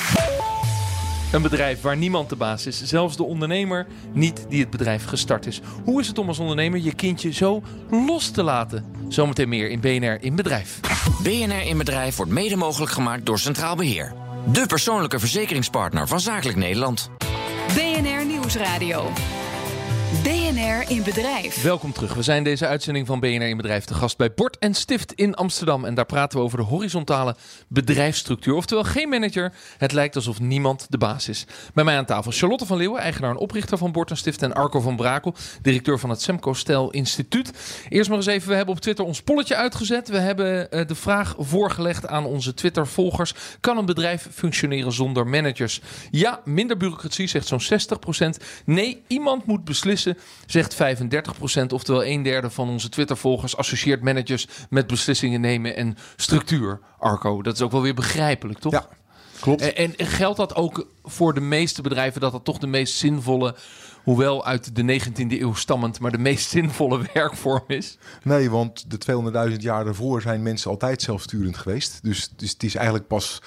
Een 1.32 1.42
bedrijf 1.42 1.82
waar 1.82 1.98
niemand 1.98 2.30
de 2.30 2.36
baas 2.36 2.66
is, 2.66 2.84
zelfs 2.84 3.18
de 3.18 3.24
ondernemer 3.24 3.88
niet 4.14 4.46
die 4.50 4.62
het 4.62 4.70
bedrijf 4.70 5.06
gestart 5.06 5.46
is. 5.46 5.62
Hoe 5.84 6.02
is 6.02 6.08
het 6.08 6.18
om 6.18 6.28
als 6.28 6.40
ondernemer 6.40 6.80
je 6.80 6.94
kindje 6.94 7.34
zo 7.34 7.62
los 7.90 8.32
te 8.32 8.44
laten? 8.44 8.86
Zometeen 9.08 9.50
meer 9.50 9.70
in 9.70 9.80
BNR 9.80 10.24
in 10.24 10.36
Bedrijf. 10.36 10.80
BNR 11.24 11.62
in 11.66 11.78
Bedrijf 11.78 12.16
wordt 12.16 12.32
mede 12.32 12.56
mogelijk 12.56 12.92
gemaakt 12.92 13.26
door 13.26 13.40
Centraal 13.40 13.76
Beheer. 13.76 14.14
De 14.52 14.66
persoonlijke 14.66 15.20
verzekeringspartner 15.20 16.08
van 16.08 16.20
Zakelijk 16.20 16.58
Nederland. 16.58 17.10
BNR 17.74 18.26
Nieuwsradio. 18.26 19.12
BNR 20.08 20.92
in 20.92 21.04
Bedrijf. 21.04 21.62
Welkom 21.62 21.94
terug. 21.94 22.14
We 22.14 22.22
zijn 22.22 22.44
deze 22.44 22.68
uitzending 22.68 23.08
van 23.08 23.20
BNR 23.20 23.48
in 23.48 23.58
Bedrijf 23.58 23.86
te 23.86 23.94
gast 23.94 24.18
bij 24.18 24.34
Bord 24.34 24.58
en 24.58 24.74
Stift 24.74 25.14
in 25.14 25.36
Amsterdam. 25.36 25.86
En 25.86 25.94
daar 25.94 26.06
praten 26.06 26.38
we 26.38 26.44
over 26.44 26.58
de 26.58 26.64
horizontale 26.64 27.36
bedrijfsstructuur. 27.68 28.54
Oftewel 28.54 28.84
geen 28.84 29.10
manager. 29.10 29.54
Het 29.78 29.92
lijkt 29.92 30.16
alsof 30.16 30.40
niemand 30.40 30.86
de 30.90 30.98
baas 30.98 31.30
is. 31.30 31.46
Bij 31.74 31.84
mij 31.84 31.98
aan 31.98 32.06
tafel 32.06 32.32
Charlotte 32.32 32.66
van 32.66 32.78
Leeuwen, 32.78 33.02
eigenaar 33.02 33.30
en 33.30 33.38
oprichter 33.38 33.78
van 33.78 33.92
Bord 33.92 34.10
en 34.10 34.18
Stift. 34.18 34.42
En 34.42 34.54
Arco 34.54 34.80
van 34.80 34.96
Brakel, 34.96 35.34
directeur 35.62 36.00
van 36.00 36.10
het 36.10 36.22
Semco 36.22 36.54
Stel 36.54 36.92
Instituut. 36.92 37.52
Eerst 37.90 38.10
maar 38.10 38.18
eens 38.18 38.28
even, 38.28 38.50
we 38.50 38.56
hebben 38.56 38.76
op 38.76 38.82
Twitter 38.82 39.06
ons 39.06 39.22
polletje 39.22 39.56
uitgezet. 39.56 40.10
We 40.10 40.20
hebben 40.20 40.72
eh, 40.72 40.88
de 40.88 40.96
vraag 40.96 41.36
voorgelegd 41.38 42.08
aan 42.08 42.26
onze 42.26 42.54
Twitter-volgers. 42.54 43.34
Kan 43.60 43.78
een 43.78 43.86
bedrijf 43.86 44.28
functioneren 44.32 44.92
zonder 44.92 45.28
managers? 45.28 45.82
Ja, 46.12 46.42
minder 46.46 46.78
bureaucratie, 46.78 47.28
zegt 47.28 47.48
zo'n 47.48 47.62
60%. 47.62 48.44
Nee, 48.66 49.04
iemand 49.08 49.46
moet 49.46 49.64
beslissen, 49.64 49.96
zegt 50.46 50.76
35%. 50.76 50.78
Oftewel 51.74 52.06
een 52.06 52.24
derde 52.24 52.50
van 52.50 52.70
onze 52.70 52.90
Twitter-volgers 52.90 53.58
associeert 53.58 54.02
managers 54.02 54.48
met 54.70 54.88
beslissingen 54.88 55.42
nemen 55.42 55.76
en 55.76 55.98
structuur. 56.16 56.80
Arco, 57.00 57.42
dat 57.42 57.54
is 57.54 57.62
ook 57.62 57.72
wel 57.72 57.82
weer 57.82 57.94
begrijpelijk, 57.94 58.60
toch? 58.60 58.72
Ja, 58.72 58.88
klopt. 59.40 59.74
En, 59.74 59.98
en 59.98 60.06
geldt 60.06 60.38
dat 60.38 60.56
ook 60.56 60.88
voor 61.04 61.34
de 61.34 61.42
meeste 61.42 61.82
bedrijven 61.82 62.22
dat 62.22 62.32
dat 62.32 62.46
toch 62.46 62.58
de 62.58 62.68
meest 62.68 62.98
zinvolle, 62.98 63.56
hoewel 64.04 64.46
uit 64.46 64.76
de 64.76 65.00
19e 65.02 65.42
eeuw 65.42 65.54
stammend, 65.54 66.00
maar 66.00 66.12
de 66.12 66.18
meest 66.18 66.50
zinvolle 66.50 67.02
werkvorm 67.14 67.64
is? 67.68 67.98
Nee, 68.24 68.50
want 68.50 68.86
de 68.92 69.52
200.000 69.52 69.58
jaar 69.58 69.84
daarvoor 69.84 70.22
zijn 70.22 70.42
mensen 70.42 70.72
altijd 70.72 71.02
zelfsturend 71.02 71.58
geweest. 71.58 72.00
Dus, 72.04 72.30
dus 72.36 72.52
het 72.52 72.64
is 72.64 72.76
eigenlijk 72.76 73.08
pas 73.08 73.42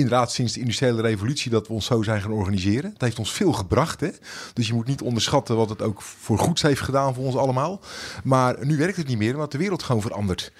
inderdaad 0.00 0.32
sinds 0.32 0.52
de 0.52 0.60
industriële 0.60 1.02
revolutie 1.02 1.50
dat 1.50 1.66
we 1.66 1.72
ons 1.72 1.86
zo 1.86 2.02
zijn 2.02 2.22
gaan 2.22 2.32
organiseren. 2.32 2.90
Het 2.92 3.00
heeft 3.00 3.18
ons 3.18 3.32
veel 3.32 3.52
gebracht. 3.52 4.00
Hè? 4.00 4.08
Dus 4.52 4.66
je 4.66 4.74
moet 4.74 4.86
niet 4.86 5.02
onderschatten 5.02 5.56
wat 5.56 5.68
het 5.68 5.82
ook 5.82 6.02
voor 6.02 6.38
goeds 6.38 6.62
heeft 6.62 6.80
gedaan 6.80 7.14
voor 7.14 7.24
ons 7.24 7.36
allemaal. 7.36 7.80
Maar 8.24 8.66
nu 8.66 8.76
werkt 8.76 8.96
het 8.96 9.06
niet 9.06 9.18
meer, 9.18 9.34
omdat 9.34 9.52
de 9.52 9.58
wereld 9.58 9.82
gewoon 9.82 10.02
verandert. 10.02 10.52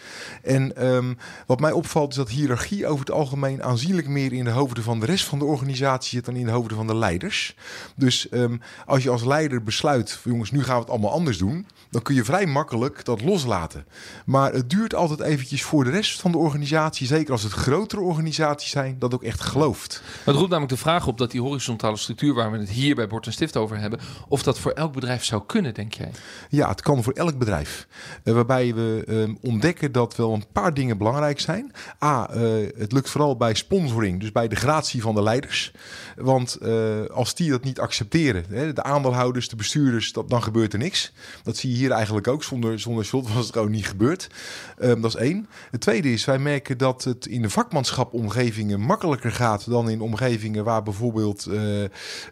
En 0.42 0.76
ehm, 0.76 1.14
wat 1.46 1.60
mij 1.60 1.72
opvalt 1.72 2.10
is 2.10 2.16
dat 2.16 2.28
hiërarchie 2.28 2.86
over 2.86 3.00
het 3.00 3.14
algemeen 3.14 3.62
aanzienlijk 3.62 4.08
meer 4.08 4.32
in 4.32 4.44
de 4.44 4.50
hoofden 4.50 4.84
van 4.84 5.00
de 5.00 5.06
rest 5.06 5.24
van 5.24 5.38
de 5.38 5.44
organisatie 5.44 6.10
zit 6.10 6.24
dan 6.24 6.36
in 6.36 6.46
de 6.46 6.50
hoofden 6.50 6.76
van 6.76 6.86
de 6.86 6.96
leiders. 6.96 7.56
Dus 7.96 8.28
ehm, 8.28 8.56
als 8.86 9.02
je 9.02 9.10
als 9.10 9.24
leider 9.24 9.62
besluit, 9.62 10.20
jongens, 10.24 10.50
nu 10.50 10.62
gaan 10.62 10.74
we 10.74 10.80
het 10.80 10.90
allemaal 10.90 11.12
anders 11.12 11.38
doen, 11.38 11.66
dan 11.90 12.02
kun 12.02 12.14
je 12.14 12.24
vrij 12.24 12.46
makkelijk 12.46 13.04
dat 13.04 13.22
loslaten. 13.22 13.86
Maar 14.24 14.52
het 14.52 14.70
duurt 14.70 14.94
altijd 14.94 15.20
eventjes 15.20 15.62
voor 15.62 15.84
de 15.84 15.90
rest 15.90 16.20
van 16.20 16.32
de 16.32 16.38
organisatie, 16.38 17.06
zeker 17.06 17.32
als 17.32 17.42
het 17.42 17.52
grotere 17.52 18.00
organisaties 18.00 18.70
zijn, 18.70 18.98
dat 18.98 19.14
ook 19.14 19.22
echt 19.22 19.29
gelooft. 19.38 20.02
Het 20.24 20.34
roept 20.34 20.50
namelijk 20.50 20.72
de 20.72 20.78
vraag 20.78 21.06
op 21.06 21.18
dat 21.18 21.30
die 21.30 21.40
horizontale 21.40 21.96
structuur 21.96 22.34
waar 22.34 22.50
we 22.50 22.58
het 22.58 22.70
hier 22.70 22.94
bij 22.94 23.06
Bord 23.06 23.26
en 23.26 23.32
Stift 23.32 23.56
over 23.56 23.78
hebben, 23.78 24.00
of 24.28 24.42
dat 24.42 24.58
voor 24.58 24.72
elk 24.72 24.92
bedrijf 24.92 25.24
zou 25.24 25.42
kunnen, 25.46 25.74
denk 25.74 25.92
jij? 25.92 26.10
Ja, 26.48 26.68
het 26.68 26.80
kan 26.80 27.02
voor 27.02 27.12
elk 27.12 27.38
bedrijf. 27.38 27.86
Uh, 28.24 28.34
waarbij 28.34 28.74
we 28.74 29.04
uh, 29.06 29.34
ontdekken 29.40 29.92
dat 29.92 30.16
wel 30.16 30.32
een 30.32 30.44
paar 30.52 30.74
dingen 30.74 30.98
belangrijk 30.98 31.40
zijn. 31.40 31.72
A, 32.04 32.34
uh, 32.34 32.68
het 32.76 32.92
lukt 32.92 33.10
vooral 33.10 33.36
bij 33.36 33.54
sponsoring, 33.54 34.20
dus 34.20 34.32
bij 34.32 34.48
de 34.48 34.56
gratie 34.56 35.02
van 35.02 35.14
de 35.14 35.22
leiders. 35.22 35.72
Want 36.16 36.58
als 37.12 37.34
die 37.34 37.50
dat 37.50 37.64
niet 37.64 37.80
accepteren, 37.80 38.44
hè, 38.48 38.72
de 38.72 38.82
aandeelhouders, 38.82 39.48
de 39.48 39.56
bestuurders, 39.56 40.12
dat, 40.12 40.30
dan 40.30 40.42
gebeurt 40.42 40.72
er 40.72 40.78
niks. 40.78 41.12
Dat 41.42 41.56
zie 41.56 41.70
je 41.70 41.76
hier 41.76 41.90
eigenlijk 41.90 42.28
ook. 42.28 42.44
Zonder, 42.44 42.80
zonder 42.80 43.04
slot 43.04 43.32
was 43.32 43.44
het 43.44 43.52
gewoon 43.52 43.70
niet 43.70 43.86
gebeurd. 43.86 44.28
Um, 44.82 45.00
dat 45.00 45.14
is 45.14 45.20
één. 45.20 45.48
Het 45.70 45.80
tweede 45.80 46.12
is, 46.12 46.24
wij 46.24 46.38
merken 46.38 46.78
dat 46.78 47.04
het 47.04 47.26
in 47.26 47.42
de 47.42 47.50
vakmanschapomgevingen 47.50 48.80
gaat 49.22 49.70
dan 49.70 49.90
in 49.90 50.00
omgevingen 50.00 50.64
waar 50.64 50.82
bijvoorbeeld 50.82 51.46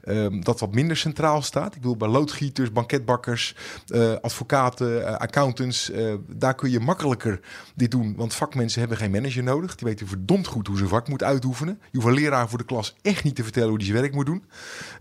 um, 0.09 0.45
dat 0.45 0.61
wat 0.61 0.75
minder 0.75 0.97
centraal 0.97 1.43
staat. 1.43 1.75
Ik 1.75 1.81
bedoel, 1.81 1.97
bij 1.97 2.09
loodgieters, 2.09 2.73
banketbakkers, 2.73 3.55
uh, 3.87 4.15
advocaten, 4.21 5.01
uh, 5.01 5.17
accountants, 5.17 5.91
daar 6.27 6.55
kun 6.55 6.71
je 6.71 6.81
makkelijker 6.81 7.41
dit 7.75 7.91
doen. 7.91 8.15
Want 8.17 8.35
vakmensen 8.35 8.81
hebben 8.81 8.99
geen 8.99 9.11
manager 9.11 9.43
nodig. 9.43 9.75
Die 9.75 9.89
weten 9.89 10.09
verdomd 10.09 10.47
goed 10.47 10.67
hoe 10.67 10.77
ze 10.77 10.89
vak 10.89 11.09
moet 11.09 11.23
uitoefenen. 11.23 11.79
Je 11.91 11.99
hoeft 11.99 12.09
een 12.09 12.23
leraar 12.23 12.49
voor 12.49 12.59
de 12.59 12.65
klas 12.65 12.97
echt 13.03 13.25
niet 13.25 13.35
te 13.35 13.43
vertellen 13.43 13.69
hoe 13.69 13.79
die 13.79 13.87
zijn 13.87 14.01
werk 14.01 14.15
moet 14.15 14.27
doen. 14.27 14.45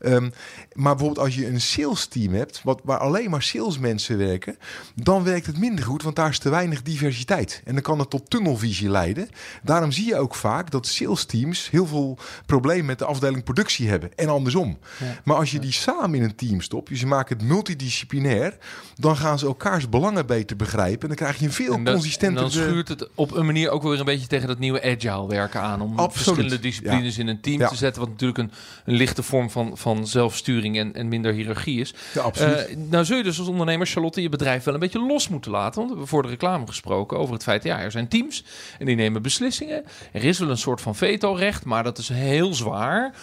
Um, 0.02 0.32
maar 0.74 0.96
bijvoorbeeld 0.96 1.26
als 1.26 1.36
je 1.36 1.48
een 1.48 1.62
sales 1.62 2.06
team 2.06 2.34
hebt, 2.34 2.62
wat, 2.64 2.82
waar 2.84 2.98
alleen 2.98 3.30
maar 3.30 3.42
salesmensen 3.42 4.18
werken, 4.18 4.58
dan 4.96 5.24
werkt 5.24 5.46
het 5.46 5.60
minder 5.60 5.86
goed, 5.86 6.04
want 6.04 6.16
daar 6.16 6.30
is 6.30 6.40
te 6.40 6.50
weinig 6.50 6.82
diversiteit. 6.82 7.62
En 7.66 7.74
dan 7.74 7.84
kan 7.84 8.00
het 8.00 8.10
tot 8.10 8.30
tunnelvisie 8.30 8.90
leiden. 8.90 9.30
Daarom 9.64 9.92
zie 9.92 10.06
je 10.06 10.18
ook 10.18 10.36
vaak 10.36 10.72
dat 10.72 10.88
sales 10.88 11.26
teams 11.26 11.67
heel 11.70 11.86
veel 11.86 12.18
problemen 12.46 12.86
met 12.86 13.00
de 13.00 13.06
afdeling 13.06 13.44
productie 13.44 13.90
hebben. 13.90 14.16
En 14.16 14.30
andersom. 14.30 14.78
Ja. 15.00 15.06
Maar 15.24 15.36
als 15.36 15.52
je 15.52 15.60
die 15.60 15.72
samen 15.72 16.16
in 16.16 16.24
een 16.24 16.36
team 16.36 16.62
stopt, 16.62 16.90
dus 16.90 17.00
je 17.00 17.06
maakt 17.06 17.30
het 17.30 17.42
multidisciplinair, 17.42 18.58
dan 18.96 19.18
gaan 19.18 19.40
ze 19.40 19.46
elkaars 19.46 19.90
belangen 19.90 20.26
beter 20.26 20.56
begrijpen. 20.56 21.02
En 21.02 21.08
dan 21.08 21.16
krijg 21.16 21.40
je 21.40 21.46
een 21.46 21.52
veel 21.52 21.82
consistenter... 21.84 22.44
En 22.44 22.52
dan 22.52 22.52
schuurt 22.52 22.88
het 22.88 23.10
op 23.16 23.36
een 23.36 23.46
manier 23.46 23.70
ook 23.70 23.84
weer 23.84 24.00
een 24.00 24.06
beetje 24.06 24.28
tegen 24.28 24.48
dat 24.48 24.60
nieuwe 24.60 24.84
agile 24.84 25.28
werken 25.28 25.62
aan. 25.62 25.82
Om 25.82 26.00
Absoluut. 26.00 26.14
verschillende 26.14 26.60
disciplines 26.60 27.16
ja. 27.16 27.22
in 27.22 27.28
een 27.28 27.42
team 27.42 27.60
ja. 27.60 27.68
te 27.68 27.76
zetten. 27.76 28.02
Wat 28.02 28.12
natuurlijk 28.12 28.40
een, 28.40 28.52
een 28.86 28.96
lichte 28.96 29.24
vorm 29.24 29.50
van, 29.50 29.78
van 29.78 30.08
zelfsturing 30.08 30.78
en, 30.78 30.94
en 30.94 31.08
minder 31.08 31.34
hiërarchie 31.34 31.80
is. 31.80 31.94
Ja, 32.14 32.22
absoluut. 32.22 32.70
Uh, 32.70 32.76
nou 32.90 33.06
zul 33.06 33.18
je 33.18 33.24
dus 33.24 33.40
als 33.40 33.48
ondernemer, 33.48 33.88
Charlotte, 33.88 34.22
je 34.22 34.30
bedrijf 34.30 34.64
wel 34.64 34.74
een 34.74 34.80
beetje 34.80 35.06
los 35.06 35.28
moeten 35.28 35.52
laten. 35.52 35.76
Want 35.76 35.86
we 35.86 35.90
hebben 35.90 36.08
voor 36.08 36.22
de 36.22 36.30
reclame 36.30 36.68
gesproken 36.68 37.18
over 37.18 37.34
het 37.34 37.44
feit... 37.44 37.64
ja, 37.64 37.80
er 37.80 37.92
zijn 37.92 38.08
teams 38.08 38.44
en 38.80 38.86
die 38.86 38.96
nemen 38.96 39.22
beslissingen. 39.22 39.84
Er 40.12 40.24
is 40.24 40.40
wel 40.40 40.50
een 40.50 40.58
soort 40.58 40.82
van 40.82 40.96
vetorecht, 40.96 41.57
maar 41.66 41.84
dat 41.84 41.98
is 41.98 42.10
heel 42.10 42.54
zwaar. 42.54 43.16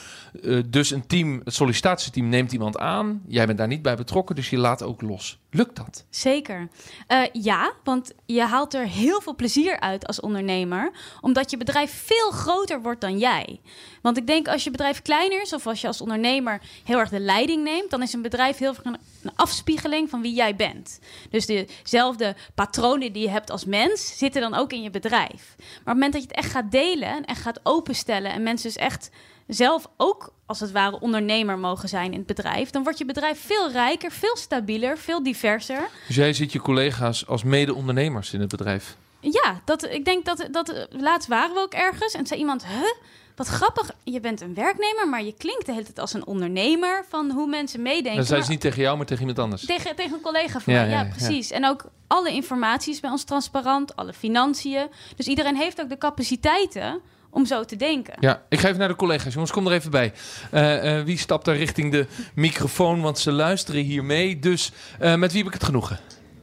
Uh, 0.42 0.62
dus 0.66 0.90
een 0.90 1.06
team, 1.06 1.40
het 1.44 1.54
sollicitatieteam 1.54 2.28
neemt 2.28 2.52
iemand 2.52 2.78
aan. 2.78 3.22
Jij 3.26 3.46
bent 3.46 3.58
daar 3.58 3.66
niet 3.66 3.82
bij 3.82 3.96
betrokken, 3.96 4.34
dus 4.34 4.50
je 4.50 4.58
laat 4.58 4.82
ook 4.82 5.02
los. 5.02 5.38
Lukt 5.50 5.76
dat? 5.76 6.04
Zeker. 6.10 6.68
Uh, 7.08 7.22
ja, 7.32 7.72
want 7.84 8.12
je 8.26 8.42
haalt 8.42 8.74
er 8.74 8.86
heel 8.86 9.20
veel 9.20 9.34
plezier 9.34 9.80
uit 9.80 10.06
als 10.06 10.20
ondernemer, 10.20 10.92
omdat 11.20 11.50
je 11.50 11.56
bedrijf 11.56 12.02
veel 12.06 12.30
groter 12.30 12.82
wordt 12.82 13.00
dan 13.00 13.18
jij. 13.18 13.60
Want 14.02 14.16
ik 14.16 14.26
denk 14.26 14.48
als 14.48 14.64
je 14.64 14.70
bedrijf 14.70 15.02
kleiner 15.02 15.42
is 15.42 15.52
of 15.52 15.66
als 15.66 15.80
je 15.80 15.86
als 15.86 16.00
ondernemer 16.00 16.60
heel 16.84 16.98
erg 16.98 17.08
de 17.08 17.20
leiding 17.20 17.64
neemt, 17.64 17.90
dan 17.90 18.02
is 18.02 18.12
een 18.12 18.22
bedrijf 18.22 18.58
heel 18.58 18.68
erg 18.68 18.84
een 18.84 19.36
afspiegeling 19.36 20.10
van 20.10 20.22
wie 20.22 20.34
jij 20.34 20.56
bent. 20.56 20.98
Dus 21.30 21.46
dezelfde 21.46 22.34
patronen 22.54 23.12
die 23.12 23.22
je 23.22 23.30
hebt 23.30 23.50
als 23.50 23.64
mens 23.64 24.18
zitten 24.18 24.40
dan 24.40 24.54
ook 24.54 24.72
in 24.72 24.82
je 24.82 24.90
bedrijf. 24.90 25.54
Maar 25.58 25.66
op 25.66 25.84
het 25.84 25.94
moment 25.94 26.12
dat 26.12 26.22
je 26.22 26.28
het 26.28 26.36
echt 26.36 26.50
gaat 26.50 26.70
delen 26.70 27.08
en 27.08 27.24
echt 27.24 27.40
gaat 27.40 27.60
openstellen 27.62 28.23
en 28.32 28.42
mensen 28.42 28.68
dus 28.68 28.76
echt 28.76 29.10
zelf 29.46 29.88
ook 29.96 30.32
als 30.46 30.60
het 30.60 30.72
ware 30.72 31.00
ondernemer 31.00 31.58
mogen 31.58 31.88
zijn 31.88 32.12
in 32.12 32.18
het 32.18 32.26
bedrijf, 32.26 32.70
dan 32.70 32.82
wordt 32.82 32.98
je 32.98 33.04
bedrijf 33.04 33.40
veel 33.40 33.70
rijker, 33.70 34.10
veel 34.10 34.36
stabieler, 34.36 34.98
veel 34.98 35.22
diverser. 35.22 35.88
Dus 36.06 36.16
jij 36.16 36.32
ziet 36.32 36.52
je 36.52 36.60
collega's 36.60 37.26
als 37.26 37.42
mede-ondernemers 37.42 38.32
in 38.32 38.40
het 38.40 38.48
bedrijf? 38.48 38.96
Ja, 39.20 39.60
dat, 39.64 39.84
ik 39.84 40.04
denk 40.04 40.24
dat, 40.24 40.48
dat 40.50 40.86
laatst 40.90 41.28
waren 41.28 41.54
we 41.54 41.60
ook 41.60 41.72
ergens 41.72 42.14
en 42.14 42.26
zei 42.26 42.40
iemand, 42.40 42.66
huh? 42.66 42.92
Wat 43.36 43.46
grappig, 43.46 43.90
je 44.04 44.20
bent 44.20 44.40
een 44.40 44.54
werknemer, 44.54 45.08
maar 45.08 45.24
je 45.24 45.34
klinkt 45.34 45.66
de 45.66 45.72
hele 45.72 45.84
tijd 45.84 45.98
als 45.98 46.12
een 46.12 46.26
ondernemer 46.26 47.04
van 47.08 47.30
hoe 47.30 47.46
mensen 47.46 47.82
meedenken. 47.82 48.16
Dat 48.16 48.26
zei 48.26 48.42
ze 48.42 48.50
niet 48.50 48.60
tegen 48.60 48.82
jou, 48.82 48.96
maar 48.96 49.06
tegen 49.06 49.20
iemand 49.20 49.38
anders. 49.38 49.64
Tegen, 49.64 49.96
tegen 49.96 50.14
een 50.14 50.20
collega 50.20 50.60
van 50.60 50.72
ja, 50.72 50.80
mij, 50.80 50.90
ja, 50.90 51.02
ja 51.02 51.08
precies. 51.16 51.50
En 51.50 51.66
ook 51.66 51.84
alle 52.06 52.30
informatie 52.30 52.92
is 52.92 53.00
bij 53.00 53.10
ons 53.10 53.24
transparant, 53.24 53.96
alle 53.96 54.12
financiën. 54.12 54.86
Dus 55.16 55.26
iedereen 55.26 55.56
heeft 55.56 55.80
ook 55.80 55.88
de 55.88 55.98
capaciteiten 55.98 57.00
om 57.34 57.46
zo 57.46 57.64
te 57.64 57.76
denken. 57.76 58.14
Ja, 58.20 58.42
ik 58.48 58.58
ga 58.58 58.66
even 58.66 58.78
naar 58.78 58.88
de 58.88 58.96
collega's. 58.96 59.32
Jongens, 59.32 59.52
kom 59.52 59.66
er 59.66 59.72
even 59.72 59.90
bij. 59.90 60.12
Uh, 60.52 60.98
uh, 60.98 61.04
wie 61.04 61.18
stapt 61.18 61.44
daar 61.44 61.56
richting 61.56 61.92
de 61.92 62.06
microfoon? 62.34 63.00
Want 63.00 63.18
ze 63.18 63.32
luisteren 63.32 63.82
hier 63.82 64.04
mee. 64.04 64.38
Dus 64.38 64.72
uh, 65.00 65.14
met 65.14 65.32
wie 65.32 65.38
heb 65.38 65.46
ik 65.46 65.58
het 65.58 65.64
genoegen? 65.64 65.98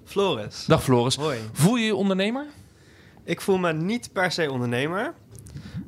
Floris. 0.05 0.65
Dag 0.65 0.83
Floris. 0.83 1.15
Hoi. 1.15 1.39
Voel 1.53 1.75
je 1.75 1.85
je 1.85 1.95
ondernemer? 1.95 2.45
Ik 3.23 3.41
voel 3.41 3.57
me 3.57 3.73
niet 3.73 4.09
per 4.13 4.31
se 4.31 4.51
ondernemer. 4.51 5.13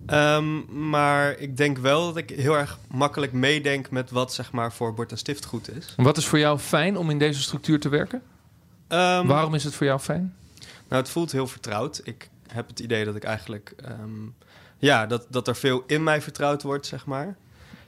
Um, 0.08 0.66
maar 0.90 1.38
ik 1.38 1.58
denk 1.58 1.78
wel 1.78 2.06
dat 2.06 2.18
ik 2.18 2.30
heel 2.30 2.58
erg 2.58 2.80
makkelijk 2.88 3.32
meedenk 3.32 3.90
met 3.90 4.12
wat 4.12 4.34
zeg 4.34 4.52
maar 4.52 4.74
voor 4.74 4.94
Bord 4.94 5.12
en 5.12 5.18
Stift 5.18 5.46
goed 5.46 5.76
is. 5.76 5.94
Wat 5.98 6.18
is 6.18 6.26
voor 6.26 6.40
jou 6.40 6.60
fijn 6.60 6.98
om 6.98 7.10
in 7.10 7.20
deze 7.20 7.42
structuur 7.42 7.80
te 7.80 7.90
werken? 7.90 8.22
Um, 8.90 9.28
Waarom 9.28 9.54
is 9.54 9.64
het 9.64 9.74
voor 9.74 9.86
jou 9.86 10.00
fijn? 10.00 10.36
Nou, 10.90 11.02
het 11.02 11.12
voelt 11.12 11.32
heel 11.32 11.48
vertrouwd. 11.48 12.02
Ik 12.04 12.30
heb 12.48 12.68
het 12.68 12.80
idee 12.80 13.06
dat 13.06 13.16
ik 13.16 13.24
eigenlijk 13.24 13.76
um, 14.02 14.36
ja, 14.84 15.06
dat, 15.06 15.26
dat 15.30 15.48
er 15.48 15.56
veel 15.56 15.84
in 15.88 16.04
mij 16.04 16.22
vertrouwd 16.22 16.64
wordt, 16.64 16.86
zeg 16.86 17.06
maar. 17.06 17.36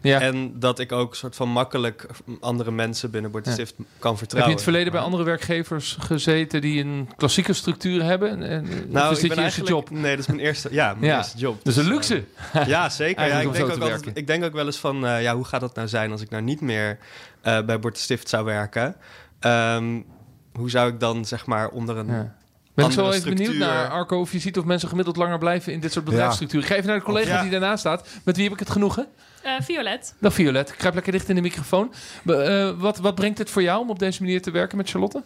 Ja. 0.02 0.22
En 0.22 0.60
dat 0.60 0.80
ik 0.80 0.92
ook 0.92 1.16
soort 1.16 1.36
van 1.36 1.50
makkelijk 1.50 2.08
andere 2.40 2.72
mensen 2.72 3.12
binnen 3.12 3.32
Bord 3.32 3.46
ja. 3.46 3.66
kan 4.00 4.18
vertrouwen. 4.18 4.18
Heb 4.20 4.38
je 4.38 4.42
in 4.44 4.52
het 4.52 4.64
verleden 4.64 4.92
bij 4.92 5.02
andere 5.02 5.24
werkgevers 5.24 5.98
gezeten 6.00 6.62
die 6.62 6.84
een 6.84 7.10
klassieke 7.18 7.54
structuur 7.54 8.04
hebben? 8.04 8.44
En, 8.44 8.68
nou, 8.90 9.14
is 9.14 9.20
dit 9.20 9.36
je 9.36 9.42
eerste 9.42 9.64
job? 9.64 9.90
Nee, 9.90 10.12
dat 10.12 10.20
is 10.20 10.28
mijn 10.28 10.40
eerste, 10.40 10.70
ja, 10.72 10.94
mijn 10.94 11.12
ja. 11.12 11.18
eerste 11.18 11.38
job. 11.38 11.64
Dus, 11.64 11.76
dus 11.76 11.86
een 11.86 11.92
luxe. 11.92 12.24
Uh, 12.56 12.68
ja, 12.68 12.90
zeker. 12.90 13.26
ja, 13.28 13.40
ik, 13.40 13.54
denk 13.54 13.66
ook 13.66 13.80
altijd, 13.80 14.10
ik 14.14 14.28
denk 14.28 14.44
ook 14.44 14.54
wel 14.54 14.66
eens 14.66 14.80
van, 14.80 15.06
uh, 15.06 15.22
ja, 15.22 15.36
hoe 15.36 15.46
gaat 15.46 15.62
dat 15.62 15.76
nou 15.76 15.88
zijn 15.88 16.12
als 16.12 16.22
ik 16.22 16.30
nou 16.30 16.44
niet 16.44 16.62
meer 16.62 16.98
uh, 17.44 17.62
bij 17.62 17.80
Bord 17.80 17.98
Stift 17.98 18.30
zou 18.30 18.46
werken? 18.46 18.96
Um, 19.42 20.06
hoe 20.54 20.70
zou 20.70 20.90
ik 20.90 21.00
dan 21.00 21.26
zeg 21.26 21.46
maar 21.46 21.70
onder 21.70 21.98
een 21.98 22.32
ben 22.76 22.86
ik 22.86 22.92
zo 22.92 23.10
even 23.10 23.36
benieuwd 23.36 23.56
naar, 23.56 23.90
Arco, 23.90 24.20
of 24.20 24.32
je 24.32 24.40
ziet 24.40 24.58
of 24.58 24.66
mensen 24.66 24.90
gemiddeld 24.90 25.18
langer 25.18 25.38
blijven 25.38 25.74
in 25.74 25.80
dit 25.80 25.92
soort 25.92 26.06
bedrijfsstructuren. 26.06 26.68
Ja. 26.68 26.76
Geef 26.76 26.86
naar 26.86 26.98
de 26.98 27.06
collega 27.06 27.42
die 27.42 27.52
daarnaast 27.52 27.80
staat. 27.80 28.08
Met 28.24 28.36
wie 28.36 28.44
heb 28.44 28.54
ik 28.54 28.60
het 28.60 28.70
genoegen? 28.70 29.08
Uh, 29.46 29.52
Violet. 29.62 30.14
Dag 30.20 30.34
Violet. 30.34 30.70
Ik 30.70 30.80
grijp 30.80 30.94
lekker 30.94 31.12
dicht 31.12 31.30
in 31.30 31.36
de 31.36 31.42
microfoon. 31.42 31.94
Uh, 32.26 32.72
wat, 32.78 32.98
wat 32.98 33.16
brengt 33.16 33.38
het 33.38 33.50
voor 33.50 33.62
jou 33.62 33.82
om 33.82 33.90
op 33.90 34.00
deze 34.00 34.22
manier 34.22 34.42
te 34.42 34.52
werken 34.52 34.78
met 34.78 34.90
Charlotte? 34.90 35.24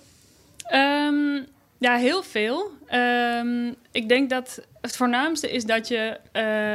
Um, 0.74 1.48
ja, 1.78 1.96
heel 1.96 2.24
veel. 2.24 2.72
Um, 2.94 3.76
ik 3.92 4.10
denk 4.10 4.30
dat 4.30 4.62
het 4.90 4.98
voornaamste 4.98 5.52
is 5.52 5.66
dat 5.66 5.88
je 5.88 6.18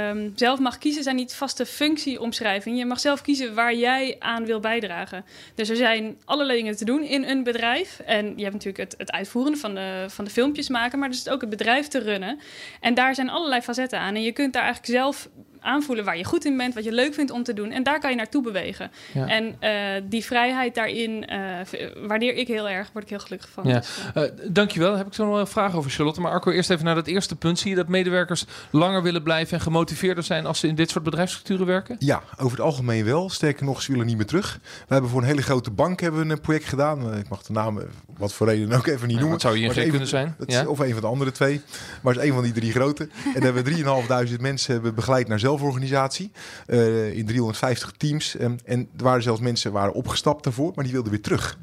um, 0.08 0.32
zelf 0.36 0.58
mag 0.58 0.78
kiezen, 0.78 1.02
zijn 1.02 1.16
niet 1.16 1.34
vaste 1.34 1.66
functieomschrijving. 1.66 2.78
Je 2.78 2.86
mag 2.86 3.00
zelf 3.00 3.22
kiezen 3.22 3.54
waar 3.54 3.74
jij 3.74 4.16
aan 4.18 4.44
wil 4.44 4.60
bijdragen. 4.60 5.24
Dus 5.54 5.68
er 5.68 5.76
zijn 5.76 6.16
allerlei 6.24 6.58
dingen 6.58 6.76
te 6.76 6.84
doen 6.84 7.02
in 7.02 7.24
een 7.24 7.42
bedrijf. 7.42 8.00
En 8.00 8.24
je 8.36 8.42
hebt 8.42 8.52
natuurlijk 8.52 8.90
het, 8.90 8.94
het 8.98 9.12
uitvoeren 9.12 9.56
van 9.56 9.74
de, 9.74 10.04
van 10.08 10.24
de 10.24 10.30
filmpjes 10.30 10.68
maken, 10.68 10.98
maar 10.98 11.10
dus 11.10 11.28
ook 11.28 11.40
het 11.40 11.50
bedrijf 11.50 11.88
te 11.88 11.98
runnen. 11.98 12.38
En 12.80 12.94
daar 12.94 13.14
zijn 13.14 13.30
allerlei 13.30 13.60
facetten 13.60 13.98
aan. 13.98 14.14
En 14.14 14.22
je 14.22 14.32
kunt 14.32 14.52
daar 14.52 14.62
eigenlijk 14.62 14.92
zelf 14.92 15.28
aanvoelen 15.64 16.04
waar 16.04 16.16
je 16.16 16.24
goed 16.24 16.44
in 16.44 16.56
bent, 16.56 16.74
wat 16.74 16.84
je 16.84 16.92
leuk 16.92 17.14
vindt 17.14 17.30
om 17.30 17.42
te 17.42 17.52
doen. 17.52 17.70
En 17.70 17.82
daar 17.82 18.00
kan 18.00 18.10
je 18.10 18.16
naartoe 18.16 18.42
bewegen. 18.42 18.90
Ja. 19.12 19.28
En 19.28 19.56
uh, 19.60 20.08
die 20.10 20.24
vrijheid 20.24 20.74
daarin 20.74 21.30
uh, 21.32 22.06
waardeer 22.06 22.34
ik 22.34 22.46
heel 22.46 22.68
erg, 22.68 22.90
word 22.92 23.04
ik 23.04 23.10
heel 23.10 23.18
gelukkig 23.18 23.48
van. 23.48 23.64
Ja. 23.66 23.78
Dus, 23.78 23.98
uh, 24.14 24.22
dankjewel. 24.48 24.96
Heb 24.96 25.06
ik 25.06 25.14
zo 25.14 25.26
nog 25.26 25.38
een 25.38 25.46
vraag 25.46 25.74
over 25.74 25.90
Charlotte. 25.90 26.20
Maar 26.20 26.32
Arco, 26.32 26.50
eerst 26.50 26.70
even 26.70 26.84
naar 26.84 26.94
dat 26.94 27.06
eerste 27.06 27.36
punt. 27.36 27.58
Zie 27.58 27.70
je 27.70 27.76
dat 27.76 27.88
medewerkers 27.88 28.44
langer 28.70 29.02
willen 29.02 29.22
blijven 29.22 29.56
en 29.56 29.62
gemotiveerder 29.62 30.24
zijn 30.24 30.46
als 30.46 30.58
ze 30.58 30.66
in 30.66 30.74
dit 30.74 30.90
soort 30.90 31.04
bedrijfsstructuren 31.04 31.66
werken? 31.66 31.96
Ja, 31.98 32.22
over 32.38 32.56
het 32.56 32.66
algemeen 32.66 33.04
wel. 33.04 33.30
Sterker 33.30 33.64
nog, 33.64 33.82
ze 33.82 33.90
willen 33.90 34.06
niet 34.06 34.16
meer 34.16 34.26
terug. 34.26 34.58
We 34.62 34.92
hebben 34.92 35.10
voor 35.10 35.20
een 35.20 35.26
hele 35.26 35.42
grote 35.42 35.70
bank 35.70 36.00
hebben 36.00 36.26
we 36.26 36.32
een 36.32 36.40
project 36.40 36.64
gedaan. 36.64 37.16
Ik 37.16 37.28
mag 37.28 37.42
de 37.42 37.52
naam, 37.52 37.80
wat 38.16 38.32
voor 38.32 38.46
reden 38.46 38.72
ook 38.72 38.86
even 38.86 39.06
niet 39.08 39.16
noemen. 39.16 39.32
Wat 39.32 39.40
zou 39.40 39.58
je 39.58 39.82
in 39.82 39.90
kunnen 39.90 40.08
zijn? 40.08 40.36
Ja? 40.46 40.66
Of 40.66 40.78
een 40.78 40.92
van 40.92 41.00
de 41.00 41.06
andere 41.06 41.32
twee. 41.32 41.60
Maar 42.02 42.12
het 42.12 42.22
is 42.22 42.28
een 42.28 42.34
van 42.34 42.44
die 42.44 42.52
drie 42.52 42.72
grote. 42.72 43.08
En 43.34 43.42
hebben 43.42 43.64
we 43.64 44.28
3.500 44.34 44.40
mensen 44.40 44.72
hebben 44.72 44.94
begeleid 44.94 45.28
naar 45.28 45.38
zelf 45.38 45.53
zelforganisatie 45.58 46.30
uh, 46.66 47.16
in 47.16 47.26
350 47.26 47.92
teams. 47.96 48.34
Um, 48.40 48.56
en 48.64 48.88
er 48.96 49.04
waren 49.04 49.22
zelfs 49.22 49.40
mensen 49.40 49.72
waren 49.72 49.94
opgestapt 49.94 50.44
daarvoor, 50.44 50.72
maar 50.74 50.84
die 50.84 50.92
wilden 50.92 51.10
weer 51.10 51.22
terug. 51.22 51.58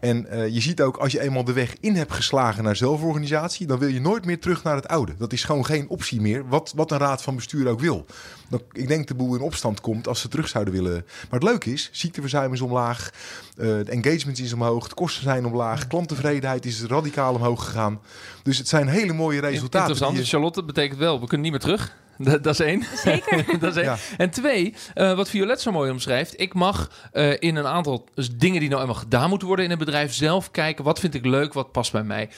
En 0.00 0.26
uh, 0.30 0.48
je 0.48 0.60
ziet 0.60 0.82
ook, 0.82 0.96
als 0.96 1.12
je 1.12 1.20
eenmaal 1.20 1.44
de 1.44 1.52
weg 1.52 1.74
in 1.80 1.94
hebt 1.94 2.12
geslagen 2.12 2.64
naar 2.64 2.76
zelforganisatie, 2.76 3.66
dan 3.66 3.78
wil 3.78 3.88
je 3.88 4.00
nooit 4.00 4.24
meer 4.24 4.40
terug 4.40 4.62
naar 4.62 4.76
het 4.76 4.88
oude. 4.88 5.14
Dat 5.18 5.32
is 5.32 5.44
gewoon 5.44 5.66
geen 5.66 5.88
optie 5.88 6.20
meer, 6.20 6.48
wat, 6.48 6.72
wat 6.76 6.90
een 6.90 6.98
raad 6.98 7.22
van 7.22 7.34
bestuur 7.34 7.68
ook 7.68 7.80
wil. 7.80 8.06
Ik 8.72 8.88
denk 8.88 9.06
de 9.06 9.14
boel 9.14 9.34
in 9.34 9.40
opstand 9.40 9.80
komt 9.80 10.08
als 10.08 10.20
ze 10.20 10.28
terug 10.28 10.48
zouden 10.48 10.74
willen. 10.74 10.92
Maar 11.30 11.40
het 11.40 11.42
leuke 11.42 11.72
is, 11.72 11.88
ziekteverzuim 11.92 12.52
is 12.52 12.60
omlaag, 12.60 13.10
uh, 13.56 13.66
de 13.66 13.90
engagement 13.90 14.38
is 14.38 14.52
omhoog, 14.52 14.88
de 14.88 14.94
kosten 14.94 15.22
zijn 15.22 15.46
omlaag, 15.46 15.86
klanttevredenheid 15.86 16.66
is 16.66 16.82
radicaal 16.82 17.34
omhoog 17.34 17.64
gegaan. 17.64 18.00
Dus 18.42 18.58
het 18.58 18.68
zijn 18.68 18.88
hele 18.88 19.12
mooie 19.12 19.40
resultaten. 19.40 19.78
Interessant, 19.78 20.16
die... 20.16 20.26
Charlotte, 20.26 20.64
betekent 20.64 20.98
wel, 20.98 21.20
we 21.20 21.26
kunnen 21.26 21.40
niet 21.40 21.50
meer 21.50 21.60
terug. 21.60 22.02
Dat, 22.18 22.44
dat 22.44 22.52
is 22.52 22.60
één. 22.60 22.82
Zeker. 22.94 23.44
dat 23.60 23.76
is 23.76 23.82
één. 23.82 23.84
Ja. 23.84 23.96
En 24.16 24.30
twee, 24.30 24.74
eh, 24.94 25.14
wat 25.14 25.30
Violet 25.30 25.60
zo 25.60 25.72
mooi 25.72 25.90
omschrijft. 25.90 26.40
Ik 26.40 26.54
mag 26.54 26.90
eh, 27.12 27.32
in 27.38 27.56
een 27.56 27.66
aantal 27.66 28.08
dingen 28.36 28.60
die 28.60 28.68
nou 28.68 28.80
eenmaal 28.80 28.96
gedaan 28.96 29.28
moeten 29.28 29.46
worden 29.46 29.64
in 29.64 29.70
een 29.70 29.78
bedrijf 29.78 30.14
zelf 30.14 30.50
kijken. 30.50 30.84
Wat 30.84 31.00
vind 31.00 31.14
ik 31.14 31.24
leuk, 31.24 31.52
wat 31.52 31.72
past 31.72 31.92
bij 31.92 32.02
mij. 32.02 32.28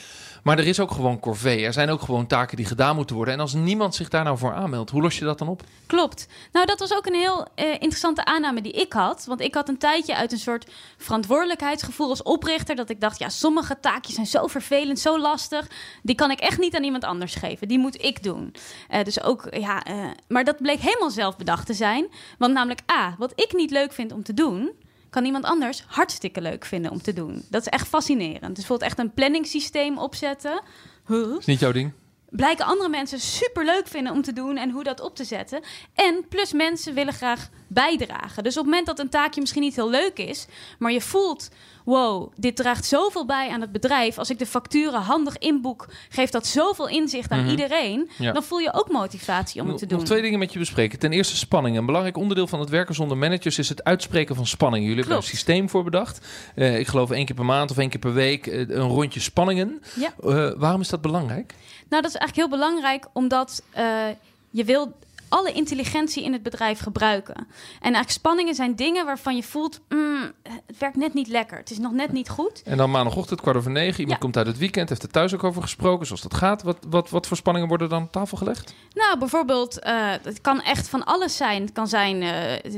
Maar 0.47 0.59
er 0.59 0.67
is 0.67 0.79
ook 0.79 0.91
gewoon 0.91 1.19
corvée. 1.19 1.65
Er 1.65 1.73
zijn 1.73 1.89
ook 1.89 2.01
gewoon 2.01 2.27
taken 2.27 2.57
die 2.57 2.65
gedaan 2.65 2.95
moeten 2.95 3.15
worden. 3.15 3.33
En 3.33 3.39
als 3.39 3.53
niemand 3.53 3.95
zich 3.95 4.09
daar 4.09 4.23
nou 4.23 4.37
voor 4.37 4.53
aanmeldt, 4.53 4.89
hoe 4.89 5.01
los 5.01 5.19
je 5.19 5.25
dat 5.25 5.39
dan 5.39 5.47
op? 5.47 5.63
Klopt. 5.85 6.27
Nou, 6.51 6.65
dat 6.65 6.79
was 6.79 6.93
ook 6.93 7.05
een 7.05 7.13
heel 7.13 7.47
eh, 7.55 7.71
interessante 7.71 8.25
aanname 8.25 8.61
die 8.61 8.71
ik 8.71 8.93
had. 8.93 9.25
Want 9.25 9.41
ik 9.41 9.53
had 9.53 9.69
een 9.69 9.77
tijdje 9.77 10.15
uit 10.15 10.31
een 10.31 10.37
soort 10.37 10.71
verantwoordelijkheidsgevoel 10.97 12.09
als 12.09 12.23
oprichter. 12.23 12.75
Dat 12.75 12.89
ik 12.89 13.01
dacht, 13.01 13.19
ja, 13.19 13.29
sommige 13.29 13.79
taakjes 13.79 14.15
zijn 14.15 14.27
zo 14.27 14.47
vervelend, 14.47 14.99
zo 14.99 15.19
lastig. 15.19 15.67
Die 16.03 16.15
kan 16.15 16.31
ik 16.31 16.39
echt 16.39 16.59
niet 16.59 16.75
aan 16.75 16.83
iemand 16.83 17.03
anders 17.03 17.35
geven. 17.35 17.67
Die 17.67 17.79
moet 17.79 18.03
ik 18.03 18.23
doen. 18.23 18.53
Eh, 18.87 19.03
dus 19.03 19.21
ook, 19.21 19.45
eh, 19.75 20.05
maar 20.27 20.43
dat 20.43 20.57
bleek 20.57 20.79
helemaal 20.79 21.09
zelfbedacht 21.09 21.65
te 21.65 21.73
zijn. 21.73 22.07
Want 22.37 22.53
namelijk, 22.53 22.81
A, 22.91 23.15
wat 23.17 23.31
ik 23.35 23.53
niet 23.53 23.71
leuk 23.71 23.93
vind 23.93 24.11
om 24.11 24.23
te 24.23 24.33
doen 24.33 24.71
kan 25.09 25.25
iemand 25.25 25.45
anders 25.45 25.83
hartstikke 25.87 26.41
leuk 26.41 26.65
vinden 26.65 26.91
om 26.91 27.01
te 27.01 27.13
doen. 27.13 27.45
Dat 27.49 27.61
is 27.61 27.67
echt 27.67 27.87
fascinerend. 27.87 28.41
Dus 28.41 28.55
bijvoorbeeld 28.55 28.89
echt 28.89 28.99
een 28.99 29.13
planningssysteem 29.13 29.97
opzetten. 29.97 30.61
Huh? 31.07 31.37
Is 31.39 31.45
niet 31.45 31.59
jouw 31.59 31.71
ding? 31.71 31.91
Blijken 32.29 32.65
andere 32.65 32.89
mensen 32.89 33.19
super 33.19 33.65
leuk 33.65 33.87
vinden 33.87 34.13
om 34.13 34.21
te 34.21 34.33
doen 34.33 34.57
en 34.57 34.69
hoe 34.69 34.83
dat 34.83 35.01
op 35.01 35.15
te 35.15 35.23
zetten. 35.23 35.61
En 35.93 36.25
plus 36.29 36.53
mensen 36.53 36.93
willen 36.93 37.13
graag 37.13 37.49
bijdragen. 37.67 38.43
Dus 38.43 38.53
op 38.57 38.63
het 38.63 38.65
moment 38.65 38.85
dat 38.85 38.99
een 38.99 39.09
taakje 39.09 39.39
misschien 39.41 39.61
niet 39.61 39.75
heel 39.75 39.89
leuk 39.89 40.17
is, 40.17 40.45
maar 40.79 40.91
je 40.91 41.01
voelt, 41.01 41.49
wow, 41.85 42.31
dit 42.35 42.55
draagt 42.55 42.85
zoveel 42.85 43.25
bij 43.25 43.49
aan 43.49 43.61
het 43.61 43.71
bedrijf. 43.71 44.17
Als 44.17 44.29
ik 44.29 44.39
de 44.39 44.45
facturen 44.45 45.01
handig 45.01 45.37
inboek, 45.37 45.87
geeft 46.09 46.31
dat 46.31 46.45
zoveel 46.47 46.87
inzicht 46.87 47.31
aan 47.31 47.41
Mhm. 47.41 47.49
iedereen. 47.49 48.09
Ja. 48.17 48.31
Dan 48.31 48.43
voel 48.43 48.59
je 48.59 48.73
ook 48.73 48.91
motivatie 48.91 49.61
om 49.61 49.67
het 49.67 49.77
te 49.77 49.85
doen. 49.85 49.97
Nog 49.97 50.07
twee 50.07 50.21
dingen 50.21 50.39
met 50.39 50.53
je 50.53 50.59
bespreken. 50.59 50.99
Ten 50.99 51.11
eerste 51.11 51.37
spanning. 51.37 51.77
Een 51.77 51.85
belangrijk 51.85 52.17
onderdeel 52.17 52.47
van 52.47 52.59
het 52.59 52.69
werken 52.69 52.95
zonder 52.95 53.17
managers 53.17 53.57
is 53.57 53.69
het 53.69 53.83
uitspreken 53.83 54.35
van 54.35 54.45
spanning. 54.47 54.83
Jullie 54.85 54.99
hebben 54.99 55.17
een 55.17 55.23
systeem 55.23 55.69
voor 55.69 55.83
bedacht. 55.83 56.25
Eh, 56.55 56.79
ik 56.79 56.87
geloof 56.87 57.11
één 57.11 57.25
keer 57.25 57.35
per 57.35 57.45
maand 57.45 57.71
of 57.71 57.77
één 57.77 57.89
keer 57.89 57.99
per 57.99 58.13
week 58.13 58.47
eh, 58.47 58.59
een 58.59 58.87
rondje 58.87 59.19
spanningen. 59.19 59.81
Ja. 59.95 60.13
Eh, 60.23 60.51
waarom 60.57 60.81
is 60.81 60.89
dat 60.89 61.01
belangrijk? 61.01 61.53
Nou, 61.89 62.01
dat 62.01 62.11
is 62.11 62.17
eigenlijk 62.17 62.35
heel 62.49 62.59
belangrijk, 62.59 63.05
omdat 63.13 63.63
eh, 63.71 64.07
je 64.49 64.63
wil 64.63 64.95
alle 65.29 65.51
intelligentie 65.51 66.23
in 66.23 66.33
het 66.33 66.43
bedrijf 66.43 66.79
gebruiken. 66.79 67.35
En 67.35 67.45
eigenlijk 67.81 68.09
spanningen 68.09 68.55
zijn 68.55 68.75
dingen 68.75 69.05
waarvan 69.05 69.35
je 69.35 69.43
voelt, 69.43 69.79
mm, 69.89 70.31
het 70.43 70.77
werkt 70.79 70.95
net 70.95 71.13
niet 71.13 71.27
lekker. 71.27 71.57
Het 71.57 71.71
is 71.71 71.77
nog 71.77 71.91
net 71.91 72.11
niet 72.11 72.29
goed. 72.29 72.61
En 72.65 72.77
dan 72.77 72.91
maandagochtend, 72.91 73.41
kwart 73.41 73.57
over 73.57 73.71
negen. 73.71 73.99
Iemand 73.99 74.11
Ja. 74.17 74.23
komt 74.23 74.37
uit 74.37 74.47
het 74.47 74.57
weekend, 74.57 74.89
heeft 74.89 75.03
er 75.03 75.09
thuis 75.09 75.33
ook 75.33 75.43
over 75.43 75.61
gesproken, 75.61 76.05
zoals 76.05 76.21
dat 76.21 76.33
gaat. 76.33 76.63
Wat, 76.63 76.77
wat, 76.89 77.09
wat 77.09 77.27
voor 77.27 77.37
spanningen 77.37 77.67
worden 77.67 77.89
dan 77.89 78.03
op 78.03 78.11
tafel 78.11 78.37
gelegd? 78.37 78.73
Nou, 78.93 79.17
bijvoorbeeld, 79.19 79.79
eh, 79.79 80.11
het 80.23 80.41
kan 80.41 80.61
echt 80.61 80.89
van 80.89 81.03
alles 81.05 81.37
zijn. 81.37 81.61
Het 81.61 81.71
kan 81.71 81.87
zijn, 81.87 82.21
eh, 82.21 82.73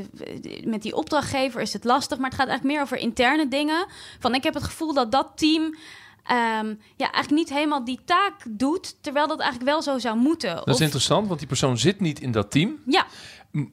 met 0.63 0.81
die 0.81 0.95
opdrachtgever 0.95 1.61
is 1.61 1.73
het 1.73 1.83
lastig, 1.83 2.17
maar 2.17 2.29
het 2.29 2.39
gaat 2.39 2.47
eigenlijk 2.47 2.75
meer 2.77 2.85
over 2.85 2.97
interne 2.97 3.47
dingen. 3.47 3.85
Van, 4.19 4.35
ik 4.35 4.43
heb 4.43 4.53
het 4.53 4.63
gevoel 4.63 4.93
dat 4.93 5.11
dat 5.11 5.27
team 5.35 5.75
ehm, 6.23 6.67
ja, 6.95 7.11
eigenlijk 7.11 7.29
niet 7.29 7.49
helemaal 7.49 7.83
die 7.85 7.99
taak 8.05 8.35
doet, 8.49 9.03
terwijl 9.03 9.27
dat 9.27 9.39
eigenlijk 9.39 9.71
wel 9.71 9.81
zo 9.81 9.97
zou 9.99 10.17
moeten. 10.17 10.55
Dat 10.55 10.67
is 10.67 10.73
Of- 10.73 10.81
interessant, 10.81 11.27
want 11.27 11.39
die 11.39 11.47
persoon 11.47 11.77
zit 11.77 11.99
niet 11.99 12.19
in 12.21 12.31
dat 12.31 12.51
team. 12.51 12.75
ja, 12.85 13.05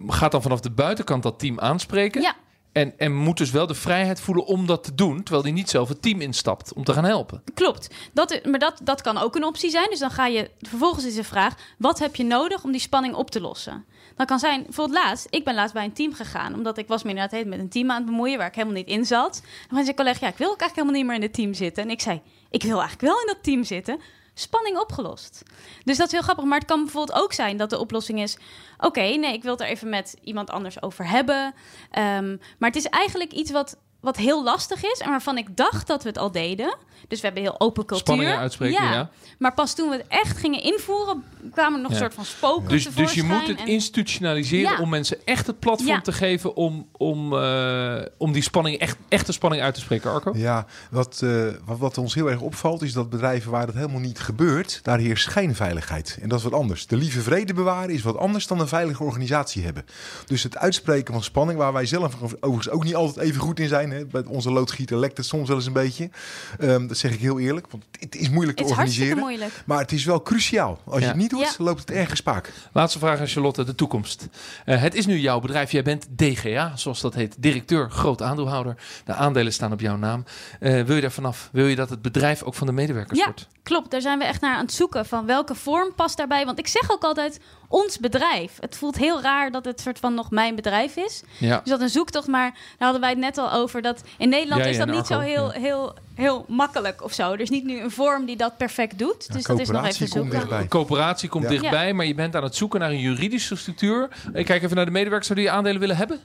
Gaat 0.07 0.33
dan 0.33 0.43
vanaf 0.43 0.61
de 0.61 0.71
buitenkant 0.71 1.23
dat 1.23 1.39
team 1.39 1.61
aanspreken. 1.61 2.23
ja, 2.23 2.35
En, 2.77 2.93
en 2.97 3.15
moet 3.15 3.37
dus 3.37 3.51
wel 3.51 3.67
de 3.67 3.75
vrijheid 3.75 4.21
voelen 4.21 4.47
om 4.47 4.67
dat 4.67 4.85
te 4.85 4.95
doen, 4.95 5.23
terwijl 5.23 5.43
hij 5.43 5.53
niet 5.53 5.71
zelf 5.71 5.89
het 5.89 6.03
team 6.03 6.21
instapt 6.21 6.73
om 6.73 6.85
te 6.85 6.93
gaan 6.93 7.05
helpen. 7.05 7.43
klopt. 7.55 7.95
Dat, 8.13 8.41
maar 8.45 8.59
dat, 8.59 8.81
dat 8.83 9.03
kan 9.03 9.19
ook 9.19 9.37
een 9.37 9.45
optie 9.45 9.71
zijn. 9.71 9.91
Dus 9.91 9.99
dan 9.99 10.11
ga 10.11 10.27
je, 10.27 10.51
vervolgens 10.61 11.05
is 11.05 11.15
de 11.15 11.25
vraag, 11.25 11.55
wat 11.79 11.99
heb 11.99 12.17
je 12.17 12.25
nodig 12.25 12.65
om 12.65 12.73
die 12.73 12.81
spanning 12.81 13.15
op 13.15 13.31
te 13.31 13.41
lossen? 13.41 13.85
Dat 14.17 14.27
kan 14.27 14.39
zijn, 14.39 14.63
bijvoorbeeld 14.63 14.99
laatst, 14.99 15.27
ik 15.31 15.45
ben 15.45 15.55
laatst 15.55 15.75
bij 15.75 15.85
een 15.85 15.93
team 15.93 16.15
gegaan, 16.15 16.55
omdat 16.55 16.79
ik 16.79 16.89
was 16.89 17.03
me 17.03 17.11
inderdaad 17.11 17.45
met 17.45 17.59
een 17.59 17.69
team 17.69 17.91
aan 17.91 17.97
het 17.97 18.07
bemoeien 18.07 18.39
waar 18.39 18.47
ik 18.47 18.55
helemaal 18.55 18.77
niet 18.77 18.89
in 18.89 19.05
zat. 19.05 19.43
En 19.69 19.77
dan 19.77 19.85
zei 19.85 19.97
collega, 19.97 20.27
ja, 20.27 20.33
ik 20.33 20.39
wil 20.39 20.51
ook 20.51 20.61
eigenlijk 20.61 20.75
helemaal 20.75 20.95
niet 20.95 21.07
meer 21.07 21.17
in 21.17 21.23
het 21.23 21.35
team 21.35 21.55
zitten. 21.55 21.83
En 21.83 21.91
ik 21.91 22.01
zei, 22.01 22.21
ik 22.51 22.63
wil 22.63 22.79
eigenlijk 22.81 23.01
wel 23.01 23.21
in 23.21 23.27
dat 23.27 23.43
team 23.43 23.65
zitten. 23.65 24.01
Spanning 24.39 24.79
opgelost. 24.79 25.43
Dus 25.85 25.97
dat 25.97 26.07
is 26.07 26.13
heel 26.13 26.23
grappig. 26.23 26.45
Maar 26.45 26.59
het 26.59 26.69
kan 26.69 26.83
bijvoorbeeld 26.83 27.19
ook 27.19 27.33
zijn 27.33 27.57
dat 27.57 27.71
de 27.71 27.79
oplossing 27.79 28.23
is: 28.23 28.37
oké, 28.79 29.01
nee, 29.01 29.33
ik 29.33 29.43
wil 29.43 29.53
het 29.53 29.61
er 29.61 29.67
even 29.67 29.89
met 29.89 30.17
iemand 30.23 30.51
anders 30.51 30.83
over 30.83 31.09
hebben. 31.09 31.55
Ehm, 31.91 32.37
maar 32.59 32.69
het 32.69 32.79
is 32.79 32.87
eigenlijk 32.87 33.33
iets 33.33 33.51
wat, 33.51 33.77
wat 34.07 34.17
heel 34.17 34.45
lastig 34.45 34.83
is 34.85 34.99
en 35.01 35.11
waarvan 35.11 35.39
ik 35.39 35.57
dacht 35.57 35.87
dat 35.87 36.03
we 36.03 36.09
het 36.09 36.19
al 36.19 36.31
deden. 36.33 36.77
Dus 37.09 37.21
we 37.21 37.27
hebben 37.27 37.43
heel 37.45 37.61
open 37.61 37.85
cultuur. 37.85 38.07
Spanningen 38.07 38.39
uitspreken, 38.39 38.85
ja. 38.85 39.11
Maar 39.39 39.55
pas 39.55 39.75
toen 39.75 39.89
we 39.89 39.97
het 39.97 40.05
echt 40.09 40.39
gingen 40.39 40.63
invoeren, 40.63 41.25
kwamen 41.53 41.75
er 41.77 41.81
nog 41.83 41.91
Ja. 41.91 41.97
een 41.97 42.03
soort 42.03 42.15
van 42.15 42.25
spoken 42.25 42.69
Dus, 42.69 42.95
dus 42.95 43.13
je 43.15 43.23
moet 43.23 43.47
het 43.47 43.59
en- 43.59 43.67
institutionaliseren 43.67 44.71
Ja. 44.73 44.81
om 44.81 44.89
mensen 44.89 45.19
echt 45.25 45.47
het 45.47 45.59
platform 45.59 45.89
Ja. 45.89 46.01
te 46.01 46.13
geven 46.13 46.57
om, 46.57 46.87
om, 46.97 47.33
eh, 47.39 47.97
om 48.19 48.33
die 48.33 48.43
spanning, 48.43 48.79
echt, 48.79 48.97
echte 49.09 49.33
spanning 49.33 49.63
uit 49.63 49.75
te 49.75 49.81
spreken, 49.81 50.11
Arco. 50.11 50.33
Ja, 50.35 50.67
wat, 50.91 51.21
eh, 51.23 51.47
wat, 51.65 51.79
wat 51.79 51.99
ons 51.99 52.15
heel 52.15 52.31
erg 52.31 52.41
opvalt 52.41 52.83
is 52.83 52.93
dat 52.93 53.11
bedrijven 53.11 53.51
waar 53.51 53.67
dat 53.67 53.75
helemaal 53.75 54.01
niet 54.01 54.19
gebeurt, 54.21 54.81
daar 54.83 54.99
heerst 54.99 55.25
schijnveiligheid. 55.25 56.19
En 56.23 56.29
dat 56.29 56.39
is 56.39 56.45
wat 56.45 56.53
anders. 56.53 56.87
De 56.87 56.97
lieve 56.97 57.21
vrede 57.21 57.55
bewaren 57.55 57.95
is 57.95 58.03
wat 58.03 58.17
anders 58.17 58.47
dan 58.47 58.61
een 58.61 58.69
veilige 58.69 59.03
organisatie 59.05 59.65
hebben. 59.65 59.85
Dus 60.27 60.43
het 60.43 60.57
uitspreken 60.57 61.13
van 61.15 61.23
spanning, 61.23 61.59
waar 61.59 61.73
wij 61.73 61.87
zelf 61.87 62.15
overigens 62.41 62.71
ook 62.71 62.85
niet 62.85 62.95
altijd 62.95 63.27
even 63.27 63.41
goed 63.41 63.61
in 63.61 63.69
zijn. 63.69 63.93
Hè. 63.97 64.07
Bij 64.07 64.25
onze 64.29 64.51
loodgieter 64.51 64.99
lekt 64.99 65.17
het 65.17 65.27
soms 65.27 65.49
wel 65.49 65.57
eens 65.57 65.67
een 65.67 65.73
beetje. 65.73 66.11
Ehm, 66.59 66.87
dat 66.87 66.97
zeg 66.97 67.13
ik 67.13 67.21
heel 67.21 67.39
eerlijk, 67.39 67.67
want 67.71 67.85
het 68.01 68.15
is 68.17 68.29
moeilijk 68.31 68.57
te 68.57 68.63
Het 68.63 68.73
is 68.73 68.77
hartstikke 68.79 69.11
organiseren. 69.13 69.19
moeilijk. 69.41 69.63
Maar 69.67 69.79
het 69.79 69.93
is 69.93 70.05
wel 70.05 70.23
cruciaal. 70.23 70.81
Als 70.85 70.95
Ja. 70.95 71.01
je 71.01 71.07
het 71.07 71.17
niet 71.17 71.31
doet, 71.31 71.41
Ja. 71.41 71.51
loopt 71.65 71.81
het 71.81 71.91
ergens 71.91 72.19
spaak. 72.21 72.53
Laatste 72.73 72.99
vraag 72.99 73.21
aan 73.21 73.27
Charlotte, 73.27 73.65
de 73.65 73.75
toekomst. 73.75 74.29
Eh, 74.65 74.81
het 74.83 74.95
is 74.95 75.07
nu 75.07 75.19
jouw 75.19 75.41
bedrijf. 75.41 75.73
Jij 75.73 75.83
bent 75.83 76.07
DGA, 76.17 76.77
zoals 76.77 77.01
dat 77.01 77.15
heet. 77.15 77.35
Directeur, 77.39 77.91
groot 77.91 78.23
aandeelhouder. 78.23 78.77
De 79.05 79.13
aandelen 79.15 79.53
staan 79.53 79.73
op 79.73 79.81
jouw 79.81 79.97
naam. 79.97 80.25
Eh, 80.61 80.83
wil 80.83 80.95
je 80.95 81.01
daar 81.01 81.13
vanaf? 81.13 81.49
Wil 81.53 81.67
je 81.67 81.77
dat 81.77 81.91
het 81.91 82.03
bedrijf 82.03 82.43
ook 82.43 82.55
van 82.55 82.67
de 82.67 82.73
medewerkers 82.73 83.19
Ja. 83.19 83.25
wordt? 83.25 83.47
Klopt, 83.63 83.91
daar 83.91 84.01
zijn 84.01 84.19
we 84.19 84.25
echt 84.25 84.41
naar 84.41 84.55
aan 84.55 84.63
het 84.65 84.73
zoeken 84.73 85.07
van 85.07 85.27
welke 85.27 85.55
vorm 85.55 85.95
past 85.95 86.17
daarbij. 86.17 86.45
Want 86.45 86.59
ik 86.59 86.67
zeg 86.67 86.91
ook 86.91 87.03
altijd 87.03 87.41
ons 87.69 87.99
bedrijf. 87.99 88.53
Het 88.61 88.77
voelt 88.77 88.97
heel 88.97 89.21
raar 89.23 89.51
dat 89.51 89.65
het 89.65 89.81
soort 89.81 89.99
van 89.99 90.15
nog 90.15 90.31
mijn 90.31 90.55
bedrijf 90.55 90.97
is. 90.97 91.23
Ja. 91.39 91.61
Dus 91.61 91.71
dat 91.71 91.81
een 91.81 91.89
zoektocht, 91.89 92.27
maar 92.27 92.51
daar 92.51 92.61
hadden 92.79 93.01
wij 93.01 93.11
het 93.11 93.19
net 93.19 93.39
al 93.39 93.53
over. 93.53 93.76
Dat 93.83 94.03
in 94.19 94.29
Nederland 94.29 94.65
is 94.65 94.77
dat 94.79 94.89
niet 94.89 95.07
zo 95.07 95.19
heel, 95.19 95.53
ja. 95.53 95.61
heel, 95.61 95.95
heel 96.15 96.45
makkelijk 96.49 97.03
of 97.05 97.13
zo. 97.13 97.33
Er 97.33 97.41
is 97.41 97.51
niet 97.51 97.65
nu 97.65 97.81
een 97.81 97.91
vorm 97.91 98.25
die 98.25 98.37
dat 98.37 98.57
perfect 98.57 98.99
doet. 98.99 99.25
Ja, 99.29 99.35
dus 99.35 99.45
dat 99.45 99.61
is 99.61 99.69
nog 99.69 99.77
coöperatie 99.77 100.03
even 100.07 100.21
komt 100.21 100.33
zoeken. 100.33 100.49
dichtbij. 100.49 100.69
Coöperatie 100.69 101.29
komt 101.29 101.45
Ja. 101.45 101.51
dichtbij, 101.51 101.93
maar 101.93 102.07
je 102.07 102.15
bent 102.15 102.37
aan 102.37 102.43
het 102.43 102.55
zoeken 102.57 102.81
naar 102.81 102.91
een 102.91 103.01
juridische 103.01 103.57
structuur. 103.57 104.09
Ik 104.33 104.47
kijk 104.47 104.63
even 104.63 104.77
naar 104.77 104.85
de 104.85 104.91
medewerkers. 104.91 105.27
Zouden 105.27 105.47
die 105.47 105.55
aandelen 105.57 105.81
willen 105.81 105.97
hebben? 105.97 106.21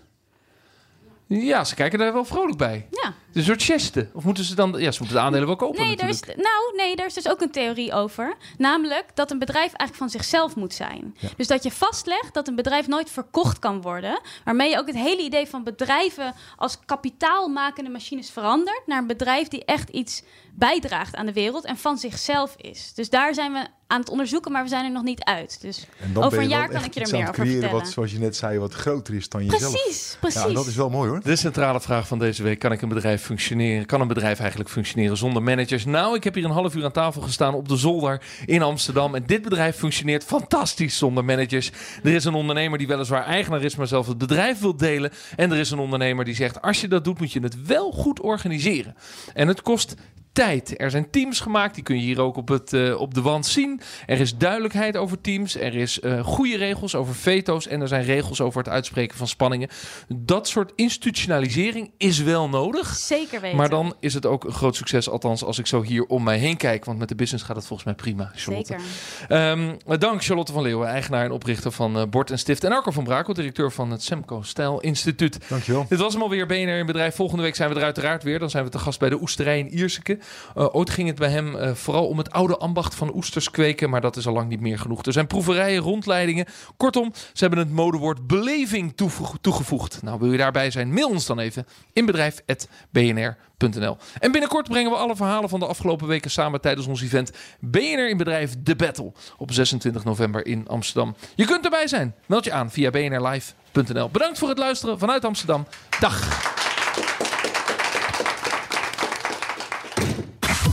Ja, 1.40 1.64
ze 1.64 1.76
kijken 1.76 2.00
daar 2.00 2.14
wel 2.14 2.26
vrolijk 2.26 2.58
bij. 2.58 2.88
Ja. 2.92 3.14
Een 3.34 3.44
soort 3.44 3.64
cheste. 3.64 4.10
Of 4.14 4.24
moeten 4.24 4.44
ze 4.44 4.56
dan... 4.56 4.76
Ja, 4.78 4.92
ze 4.92 5.00
moeten 5.00 5.18
de 5.18 5.24
aandelen 5.24 5.48
wel 5.48 5.56
kopen 5.56 5.82
Nee, 5.82 5.96
daar 5.96 6.10
is, 6.10 6.20
nou, 6.22 6.76
nee, 6.76 6.96
daar 6.96 7.06
is 7.06 7.14
dus 7.14 7.30
ook 7.30 7.42
een 7.42 7.52
theorie 7.52 7.94
over. 7.94 8.36
Namelijk 8.58 9.06
dat 9.14 9.32
een 9.32 9.40
bedrijf 9.40 9.74
eigenlijk 9.74 9.96
van 9.96 10.10
zichzelf 10.10 10.56
moet 10.56 10.74
zijn. 10.74 11.16
Ja. 11.20 11.30
Dus 11.38 11.48
dat 11.48 11.64
je 11.64 11.72
vastlegt 11.72 12.34
dat 12.34 12.48
een 12.48 12.56
bedrijf 12.56 12.88
nooit 12.88 13.10
verkocht 13.10 13.60
kan 13.60 13.82
worden. 13.82 14.22
Waarmee 14.44 14.70
je 14.70 14.78
ook 14.78 14.88
het 14.88 14.96
hele 14.96 15.22
idee 15.22 15.48
van 15.48 15.64
bedrijven 15.64 16.34
als 16.58 16.80
kapitaalmakende 16.86 17.90
machines 17.90 18.32
verandert. 18.32 18.82
Naar 18.86 18.98
een 18.98 19.08
bedrijf 19.08 19.48
die 19.48 19.66
echt 19.66 19.90
iets 19.90 20.24
bijdraagt 20.54 21.16
aan 21.16 21.26
de 21.26 21.34
wereld 21.34 21.66
en 21.66 21.78
van 21.78 21.98
zichzelf 21.98 22.56
is. 22.58 22.94
Dus 22.94 23.10
daar 23.10 23.34
zijn 23.34 23.54
we 23.54 23.68
aan 23.92 24.00
het 24.00 24.10
onderzoeken, 24.10 24.52
maar 24.52 24.64
we 24.64 24.70
zijn 24.70 24.86
er 24.86 24.92
nog 24.92 25.04
niet 25.04 25.24
uit. 25.24 25.58
Dus 25.62 25.86
En 26.00 26.14
dan 26.14 26.24
Over 26.24 26.40
een 26.40 26.48
jaar 26.48 26.70
kan 26.70 26.84
ik 26.84 26.94
je 26.94 27.00
er 27.00 27.12
meer 27.12 27.22
over 27.22 27.34
creëren 27.34 27.52
vertellen. 27.52 27.84
Wat, 27.84 27.94
zoals 27.94 28.12
je 28.12 28.20
net 28.20 28.36
zei, 28.36 28.60
wat 28.60 28.74
groter 28.74 29.16
is 29.16 29.30
dan 29.30 29.46
jezelf. 29.46 29.72
precies, 29.72 30.18
precies. 30.20 30.42
Ja, 30.42 30.54
dat 30.54 30.66
is 30.66 30.76
wel 30.76 30.90
mooi 30.90 31.10
hoor. 31.10 31.22
De 31.24 31.36
centrale 31.36 31.82
vraag 31.82 32.08
van 32.08 32.20
deze 32.20 32.44
week: 32.44 32.60
kan 32.60 32.72
ik 32.72 32.82
een 32.82 32.90
bedrijf 32.90 33.22
functioneren? 33.22 33.86
Kan 33.86 34.02
een 34.02 34.08
bedrijf 34.08 34.40
eigenlijk 34.40 34.70
functioneren 34.70 35.18
zonder 35.18 35.44
managers? 35.44 35.86
Nou, 35.86 36.16
ik 36.16 36.24
heb 36.24 36.34
hier 36.34 36.46
een 36.46 36.52
half 36.52 36.76
uur 36.76 36.84
aan 36.84 36.92
tafel 36.92 37.22
gestaan 37.22 37.54
op 37.54 37.68
de 37.68 37.78
zolder 37.78 38.22
in 38.46 38.62
Amsterdam. 38.62 39.16
En 39.16 39.24
dit 39.26 39.42
bedrijf 39.42 39.76
functioneert 39.76 40.24
fantastisch 40.24 40.98
zonder 40.98 41.26
managers. 41.26 41.72
Er 42.04 42.14
is 42.14 42.26
een 42.26 42.34
ondernemer 42.34 42.78
die 42.78 42.88
weliswaar 42.88 43.26
eigenaar 43.26 43.64
is, 43.64 43.76
maar 43.76 43.88
zelf 43.88 44.08
het 44.08 44.18
bedrijf 44.18 44.60
wil 44.60 44.78
delen. 44.78 45.12
En 45.36 45.52
er 45.52 45.58
is 45.58 45.72
een 45.72 45.80
ondernemer 45.80 46.26
die 46.26 46.36
zegt: 46.36 46.62
als 46.62 46.82
je 46.82 46.88
dat 46.88 47.04
doet, 47.04 47.20
moet 47.20 47.32
je 47.32 47.40
het 47.40 47.66
wel 47.66 47.92
goed 47.92 48.20
organiseren. 48.20 48.96
En 49.34 49.48
het 49.48 49.62
kost 49.62 49.96
tijd. 50.32 50.80
Er 50.82 50.92
zijn 50.92 51.10
teams 51.10 51.40
gemaakt, 51.40 51.76
die 51.76 51.84
kun 51.84 51.96
je 51.96 52.02
hier 52.02 52.22
ook 52.22 52.38
op, 52.38 52.48
het, 52.48 52.74
eh, 52.74 53.00
op 53.00 53.14
de 53.14 53.22
wand 53.22 53.46
zien. 53.46 53.82
Er 54.06 54.20
is 54.20 54.38
duidelijkheid 54.38 54.98
over 54.98 55.22
teams. 55.22 55.56
Er 55.56 55.76
is 55.76 56.00
eh, 56.00 56.24
goede 56.24 56.58
regels 56.58 56.96
over 56.96 57.16
veto's. 57.16 57.68
En 57.68 57.82
er 57.82 57.88
zijn 57.88 58.04
regels 58.04 58.42
over 58.42 58.60
het 58.60 58.70
uitspreken 58.70 59.18
van 59.18 59.28
spanningen. 59.28 59.70
Dat 60.08 60.48
soort 60.48 60.72
institutionalisering 60.76 61.92
is 61.98 62.20
wel 62.20 62.50
nodig. 62.50 62.96
Zeker 62.96 63.42
weten. 63.42 63.58
Maar 63.58 63.70
dan 63.70 63.96
is 64.00 64.14
het 64.14 64.26
ook 64.26 64.44
een 64.44 64.54
groot 64.54 64.76
succes, 64.76 65.10
althans 65.10 65.44
als 65.44 65.60
ik 65.60 65.68
zo 65.68 65.82
hier 65.82 66.06
om 66.06 66.24
mij 66.24 66.38
heen 66.38 66.58
kijk. 66.58 66.86
Want 66.86 67.00
met 67.00 67.10
de 67.10 67.16
business 67.16 67.44
gaat 67.44 67.56
het 67.56 67.66
volgens 67.66 67.88
mij 67.88 67.98
prima, 67.98 68.32
Charlotte. 68.36 68.76
Zeker. 69.20 69.78
Ehm, 69.88 70.00
dank 70.00 70.24
Charlotte 70.24 70.52
van 70.52 70.62
Leeuwen, 70.62 70.88
eigenaar 70.88 71.26
en 71.26 71.32
oprichter 71.32 71.72
van 71.72 71.98
eh, 71.98 72.04
Bord 72.10 72.32
en 72.32 72.40
Stift. 72.40 72.64
En 72.64 72.72
Arco 72.72 72.92
van 72.92 73.04
Brakel, 73.04 73.34
directeur 73.34 73.72
van 73.72 73.92
het 73.92 74.04
Semco 74.04 74.42
Stijl 74.42 74.80
Instituut. 74.80 75.38
Dankjewel. 75.48 75.86
Dit 75.90 76.00
was 76.00 76.14
hem 76.14 76.22
alweer, 76.22 76.46
BNR 76.46 76.78
in 76.78 76.86
Bedrijf. 76.86 77.16
Volgende 77.16 77.44
week 77.44 77.56
zijn 77.56 77.70
we 77.70 77.76
er 77.76 77.84
uiteraard 77.84 78.24
weer. 78.24 78.40
Dan 78.40 78.50
zijn 78.50 78.64
we 78.64 78.70
te 78.70 78.80
gast 78.80 79.00
bij 79.00 79.10
de 79.10 79.22
Oesterij 79.22 79.60
in 79.60 79.70
Ierseke. 79.70 80.20
Ooit 80.54 80.90
ging 80.90 81.08
het 81.08 81.18
bij 81.18 81.30
hem 81.30 81.76
vooral 81.76 82.08
om 82.08 82.18
het 82.18 82.32
oude 82.32 82.58
ambacht 82.58 82.96
van 82.96 83.16
oesters 83.16 83.52
kweken, 83.52 83.90
maar 83.90 84.02
dat 84.02 84.16
is 84.16 84.28
al 84.28 84.34
lang 84.34 84.50
niet 84.50 84.62
meer 84.62 84.80
genoeg. 84.80 85.06
Er 85.06 85.14
zijn 85.14 85.28
proeverijen, 85.28 85.82
rondleidingen. 85.82 86.46
Kortom, 86.78 87.12
ze 87.14 87.46
hebben 87.46 87.60
het 87.60 87.72
modewoord 87.72 88.28
beleving 88.28 88.94
toegevoegd. 89.42 90.02
Nou, 90.02 90.20
wil 90.20 90.32
je 90.32 90.38
daarbij 90.38 90.72
zijn? 90.72 90.94
Mail 90.94 91.10
ons 91.10 91.26
dan 91.26 91.40
even 91.40 91.68
in 91.94 92.06
bedrijf.bnr.nl. 92.06 93.98
En 94.20 94.32
binnenkort 94.32 94.68
brengen 94.68 94.92
we 94.92 94.98
alle 94.98 95.16
verhalen 95.16 95.50
van 95.50 95.60
de 95.60 95.66
afgelopen 95.66 96.08
weken 96.08 96.32
samen 96.32 96.62
tijdens 96.62 96.88
ons 96.88 97.02
event 97.02 97.32
BNR 97.60 98.10
in 98.10 98.18
Bedrijf 98.18 98.54
The 98.64 98.76
Battle 98.76 99.12
op 99.38 99.52
26 99.52 100.04
november 100.04 100.46
in 100.46 100.68
Amsterdam. 100.68 101.16
Je 101.36 101.46
kunt 101.46 101.64
erbij 101.64 101.88
zijn. 101.88 102.16
Meld 102.26 102.44
je 102.44 102.52
aan 102.52 102.72
via 102.72 102.90
bnrlive.nl. 102.90 104.10
Bedankt 104.10 104.38
voor 104.38 104.50
het 104.50 104.58
luisteren 104.58 105.00
vanuit 105.00 105.26
Amsterdam. 105.26 105.68
Dag. 106.00 106.71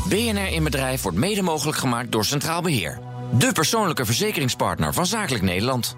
BNR 0.09 0.53
in 0.53 0.65
Bedrijf 0.65 1.03
wordt 1.03 1.19
mede 1.19 1.43
mogelijk 1.43 1.79
gemaakt 1.79 2.13
door 2.13 2.25
Centraal 2.25 2.63
Beheer. 2.63 2.99
De 3.33 3.53
persoonlijke 3.53 4.05
verzekeringspartner 4.05 4.93
van 4.93 5.07
Zakelijk 5.07 5.43
Nederland. 5.43 5.97